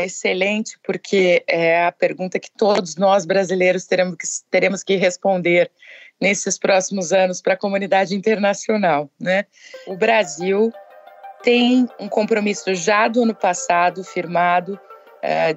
excelente, 0.00 0.78
porque 0.82 1.44
é 1.46 1.84
a 1.84 1.92
pergunta 1.92 2.38
que 2.38 2.50
todos 2.50 2.96
nós 2.96 3.26
brasileiros 3.26 3.84
teremos 3.84 4.16
que, 4.16 4.26
teremos 4.50 4.82
que 4.82 4.96
responder 4.96 5.70
nesses 6.18 6.58
próximos 6.58 7.12
anos 7.12 7.42
para 7.42 7.52
a 7.52 7.58
comunidade 7.58 8.14
internacional. 8.14 9.10
Né? 9.20 9.44
O 9.86 9.98
Brasil 9.98 10.72
tem 11.42 11.86
um 12.00 12.08
compromisso 12.08 12.74
já 12.74 13.06
do 13.06 13.22
ano 13.22 13.34
passado 13.34 14.02
firmado 14.02 14.80
uh, 15.22 15.54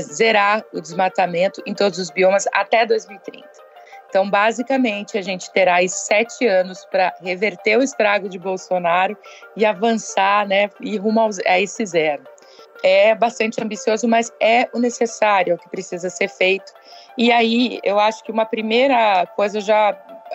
zerar 0.00 0.64
o 0.72 0.80
desmatamento 0.80 1.62
em 1.66 1.74
todos 1.74 1.98
os 1.98 2.10
biomas 2.10 2.46
até 2.52 2.84
2030. 2.86 3.68
Então, 4.08 4.28
basicamente, 4.28 5.18
a 5.18 5.22
gente 5.22 5.50
terá 5.52 5.76
aí 5.76 5.88
sete 5.88 6.46
anos 6.46 6.84
para 6.86 7.14
reverter 7.22 7.76
o 7.76 7.82
estrago 7.82 8.28
de 8.28 8.38
Bolsonaro 8.38 9.16
e 9.54 9.66
avançar, 9.66 10.46
né, 10.46 10.70
e 10.80 10.96
rumo 10.96 11.28
a 11.46 11.60
esse 11.60 11.84
zero. 11.84 12.22
É 12.82 13.14
bastante 13.14 13.62
ambicioso, 13.62 14.08
mas 14.08 14.32
é 14.40 14.68
o 14.72 14.78
necessário, 14.78 15.52
é 15.52 15.54
o 15.54 15.58
que 15.58 15.68
precisa 15.68 16.08
ser 16.08 16.28
feito. 16.28 16.72
E 17.18 17.30
aí, 17.30 17.80
eu 17.82 17.98
acho 17.98 18.24
que 18.24 18.32
uma 18.32 18.46
primeira 18.46 19.26
coisa 19.36 19.60
já, 19.60 19.94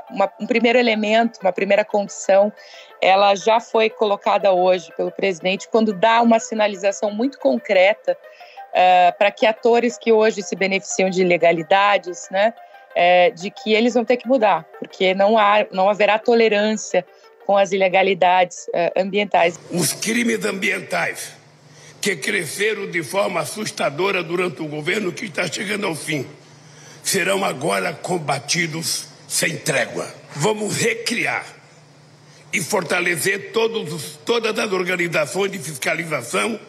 uma, 0.10 0.32
um 0.40 0.46
primeiro 0.46 0.78
elemento, 0.78 1.40
uma 1.42 1.54
primeira 1.54 1.84
condição, 1.84 2.54
ela 3.02 3.34
já 3.34 3.60
foi 3.60 3.90
colocada 3.90 4.52
hoje 4.52 4.92
pelo 4.96 5.12
presidente 5.12 5.68
quando 5.70 5.94
dá 5.94 6.22
uma 6.22 6.40
sinalização 6.40 7.10
muito 7.10 7.40
concreta 7.40 8.16
uh, 8.74 9.18
para 9.18 9.32
que 9.32 9.46
atores 9.46 9.98
que 9.98 10.12
hoje 10.12 10.42
se 10.42 10.56
beneficiam 10.56 11.10
de 11.10 11.22
ilegalidades, 11.22 12.28
né, 12.32 12.54
é, 12.96 13.32
de 13.32 13.50
que 13.50 13.74
eles 13.74 13.94
vão 13.94 14.06
ter 14.06 14.18
que 14.18 14.28
mudar, 14.28 14.66
porque 14.80 15.14
não, 15.14 15.38
há, 15.38 15.66
não 15.72 15.90
haverá 15.90 16.20
tolerância 16.20 17.06
com 17.46 17.58
as 17.58 17.72
ilegalidades 17.72 18.68
uh, 18.68 19.00
ambientais. 19.00 19.60
Os 19.72 19.94
crimes 19.94 20.44
ambientais 20.46 21.34
que 22.00 22.16
cresceram 22.16 22.90
de 22.90 23.02
forma 23.04 23.42
assustadora 23.42 24.22
durante 24.22 24.62
o 24.62 24.68
governo 24.68 25.12
que 25.12 25.26
está 25.26 25.48
chegando 25.48 25.88
ao 25.88 25.96
fim 25.96 26.26
serão 27.02 27.44
agora 27.44 27.94
combatidos 27.94 29.08
sem 29.28 29.58
trégua. 29.58 30.08
Vamos 30.36 30.78
recriar 30.78 31.46
e 32.52 32.62
fortalecer 32.62 33.52
todos, 33.52 34.20
todas 34.26 34.58
as 34.58 34.72
organizações 34.72 35.52
de 35.52 35.60
fiscalização 35.60 36.60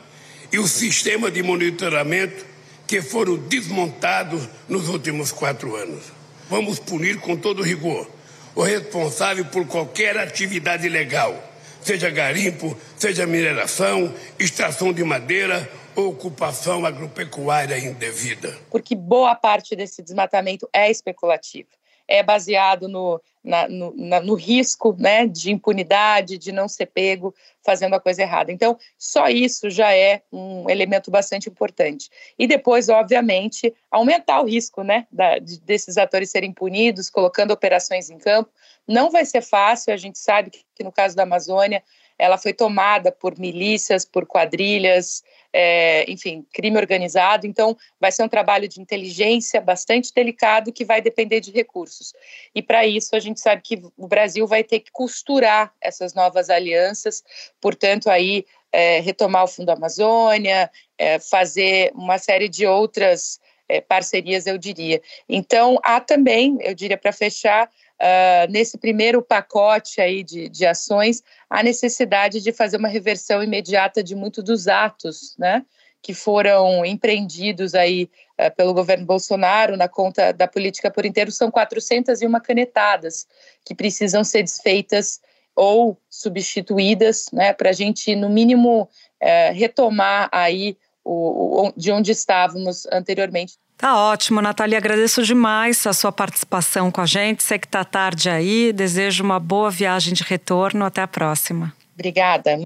e 0.54 0.58
o 0.60 0.68
sistema 0.68 1.32
de 1.32 1.42
monitoramento 1.42 2.46
que 2.86 3.02
foram 3.02 3.36
desmontados 3.36 4.48
nos 4.68 4.88
últimos 4.88 5.32
quatro 5.32 5.74
anos. 5.74 6.04
Vamos 6.48 6.78
punir 6.78 7.18
com 7.18 7.36
todo 7.36 7.60
rigor 7.60 8.08
o 8.54 8.62
responsável 8.62 9.44
por 9.46 9.66
qualquer 9.66 10.16
atividade 10.16 10.86
ilegal, 10.86 11.36
seja 11.82 12.08
garimpo, 12.08 12.78
seja 12.96 13.26
mineração, 13.26 14.14
extração 14.38 14.92
de 14.92 15.02
madeira 15.02 15.68
ou 15.96 16.10
ocupação 16.10 16.86
agropecuária 16.86 17.76
indevida. 17.76 18.56
Porque 18.70 18.94
boa 18.94 19.34
parte 19.34 19.74
desse 19.74 20.04
desmatamento 20.04 20.68
é 20.72 20.88
especulativo 20.88 21.70
é 22.06 22.22
baseado 22.22 22.88
no, 22.88 23.20
na, 23.42 23.68
no, 23.68 23.94
na, 23.96 24.20
no, 24.20 24.34
risco 24.34 24.96
né, 24.98 25.26
de 25.26 25.50
impunidade, 25.50 26.38
de 26.38 26.52
não 26.52 26.68
ser 26.68 26.86
pego 26.86 27.34
fazendo 27.62 27.94
a 27.94 28.00
coisa 28.00 28.22
errada. 28.22 28.52
Então, 28.52 28.78
só 28.98 29.28
isso 29.28 29.70
já 29.70 29.94
é 29.94 30.22
um 30.32 30.68
elemento 30.68 31.10
bastante 31.10 31.48
importante. 31.48 32.10
E 32.38 32.46
depois, 32.46 32.88
obviamente, 32.88 33.74
aumentar 33.90 34.40
o 34.40 34.46
risco 34.46 34.82
né, 34.82 35.06
da, 35.10 35.38
de, 35.38 35.60
desses 35.60 35.96
atores 35.96 36.30
serem 36.30 36.52
punidos, 36.52 37.10
colocando 37.10 37.52
operações 37.52 38.10
em 38.10 38.18
campo. 38.18 38.50
Não 38.86 39.10
vai 39.10 39.24
ser 39.24 39.42
fácil, 39.42 39.92
a 39.92 39.96
gente 39.96 40.18
sabe 40.18 40.50
que, 40.50 40.64
que 40.74 40.84
no 40.84 40.92
caso 40.92 41.16
da 41.16 41.22
Amazônia, 41.22 41.82
ela 42.18 42.38
foi 42.38 42.53
tomada 42.53 43.11
por 43.11 43.38
milícias, 43.38 44.05
por 44.05 44.27
quadrilhas, 44.27 45.22
é, 45.53 46.05
enfim, 46.11 46.44
crime 46.53 46.77
organizado. 46.77 47.46
Então, 47.46 47.77
vai 48.00 48.11
ser 48.11 48.22
um 48.22 48.29
trabalho 48.29 48.68
de 48.68 48.81
inteligência 48.81 49.61
bastante 49.61 50.12
delicado 50.12 50.72
que 50.72 50.85
vai 50.85 51.00
depender 51.00 51.40
de 51.40 51.50
recursos. 51.50 52.12
E 52.55 52.62
para 52.62 52.87
isso, 52.87 53.14
a 53.14 53.20
gente 53.20 53.40
sabe 53.40 53.62
que 53.62 53.83
o 53.96 54.07
Brasil 54.07 54.46
vai 54.46 54.64
ter 54.64 54.81
que 54.81 54.90
costurar 54.90 55.72
essas 55.81 56.14
novas 56.14 56.50
alianças, 56.50 57.22
portanto, 57.61 58.11
aí 58.11 58.44
é, 58.72 59.00
retomar 59.00 59.44
o 59.44 59.48
Fundo 59.48 59.70
Amazônia, 59.70 60.70
é, 60.98 61.20
fazer 61.20 61.92
uma 61.94 62.18
série 62.18 62.48
de 62.48 62.66
outras 62.66 63.40
é, 63.68 63.81
parcerias, 63.81 64.46
eu 64.46 64.59
diria. 64.59 65.00
Então, 65.29 65.79
há 65.83 66.00
também, 66.00 66.59
eu 66.61 66.74
diria, 66.74 66.98
para 66.98 67.12
fechar, 67.12 67.70
uh, 68.04 68.50
nesse 68.50 68.76
primeiro 68.76 69.22
pacote 69.22 70.00
aí 70.00 70.22
de, 70.22 70.48
de 70.48 70.66
ações, 70.66 71.22
a 71.48 71.62
necessidade 71.62 72.40
de 72.40 72.52
fazer 72.52 72.76
uma 72.76 72.88
reversão 72.88 73.42
imediata 73.42 74.02
de 74.02 74.14
muitos 74.14 74.44
dos 74.44 74.68
atos, 74.68 75.34
né? 75.38 75.64
que 76.02 76.12
foram 76.12 76.84
empreendidos 76.84 77.74
aí 77.74 78.10
uh, 78.38 78.54
pelo 78.54 78.74
governo 78.74 79.06
Bolsonaro 79.06 79.74
na 79.74 79.88
conta 79.88 80.32
da 80.32 80.46
política 80.46 80.90
por 80.90 81.06
inteiro 81.06 81.32
são 81.32 81.50
401 81.50 82.30
canetadas 82.40 83.26
que 83.64 83.74
precisam 83.74 84.22
ser 84.22 84.42
desfeitas 84.42 85.20
ou 85.56 85.96
substituídas, 86.10 87.26
né, 87.32 87.52
para 87.52 87.70
a 87.70 87.72
gente 87.72 88.14
no 88.16 88.28
mínimo 88.28 88.82
uh, 88.82 89.54
retomar 89.54 90.28
aí 90.32 90.76
o, 91.02 91.68
o, 91.68 91.72
de 91.76 91.92
onde 91.92 92.10
estávamos 92.10 92.86
anteriormente. 92.90 93.56
Tá 93.76 93.96
ótimo, 93.96 94.40
Natália. 94.40 94.78
Agradeço 94.78 95.22
demais 95.22 95.87
a 95.87 95.92
sua 95.92 96.12
participação 96.12 96.90
com 96.90 97.00
a 97.00 97.06
gente. 97.06 97.42
Sei 97.42 97.58
que 97.58 97.68
tá 97.68 97.84
tarde 97.84 98.30
aí. 98.30 98.72
Desejo 98.72 99.22
uma 99.24 99.40
boa 99.40 99.70
viagem 99.70 100.14
de 100.14 100.22
retorno. 100.22 100.84
Até 100.84 101.02
a 101.02 101.08
próxima. 101.08 101.72
Obrigada. 101.94 102.60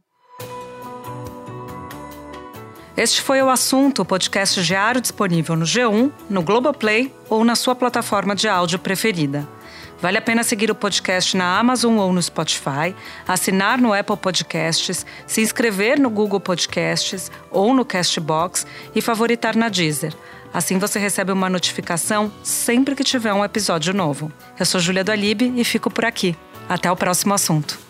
Este 2.97 3.23
foi 3.23 3.41
o 3.41 3.49
assunto, 3.49 4.03
o 4.03 4.05
podcast 4.05 4.61
diário 4.61 5.01
disponível 5.01 5.55
no 5.55 5.65
G1, 5.65 6.11
no 6.29 6.43
Globoplay 6.43 7.15
ou 7.31 7.45
na 7.45 7.55
sua 7.55 7.75
plataforma 7.75 8.35
de 8.35 8.49
áudio 8.49 8.77
preferida. 8.77 9.47
Vale 10.01 10.19
a 10.19 10.23
pena 10.23 10.43
seguir 10.43 10.71
o 10.71 10.75
podcast 10.75 11.37
na 11.37 11.59
Amazon 11.59 11.97
ou 11.97 12.13
no 12.13 12.23
Spotify, 12.23 12.95
assinar 13.27 13.79
no 13.79 13.93
Apple 13.93 14.17
Podcasts, 14.17 15.05
se 15.27 15.41
inscrever 15.41 15.99
no 15.99 16.11
Google 16.11 16.41
Podcasts 16.41 17.31
ou 17.51 17.73
no 17.73 17.85
Castbox 17.85 18.67
e 18.95 19.01
favoritar 19.01 19.57
na 19.57 19.69
Deezer. 19.69 20.13
Assim 20.53 20.79
você 20.79 20.99
recebe 20.99 21.33
uma 21.33 21.51
notificação 21.51 22.33
sempre 22.43 22.95
que 22.95 23.05
tiver 23.05 23.33
um 23.33 23.45
episódio 23.45 23.93
novo. 23.95 24.33
Eu 24.59 24.67
sou 24.67 24.81
Júlia 24.81 25.05
do 25.05 25.13
e 25.57 25.65
fico 25.65 25.91
por 25.91 26.05
aqui. 26.05 26.37
Até 26.69 26.91
o 26.91 26.97
próximo 26.97 27.35
assunto. 27.35 27.88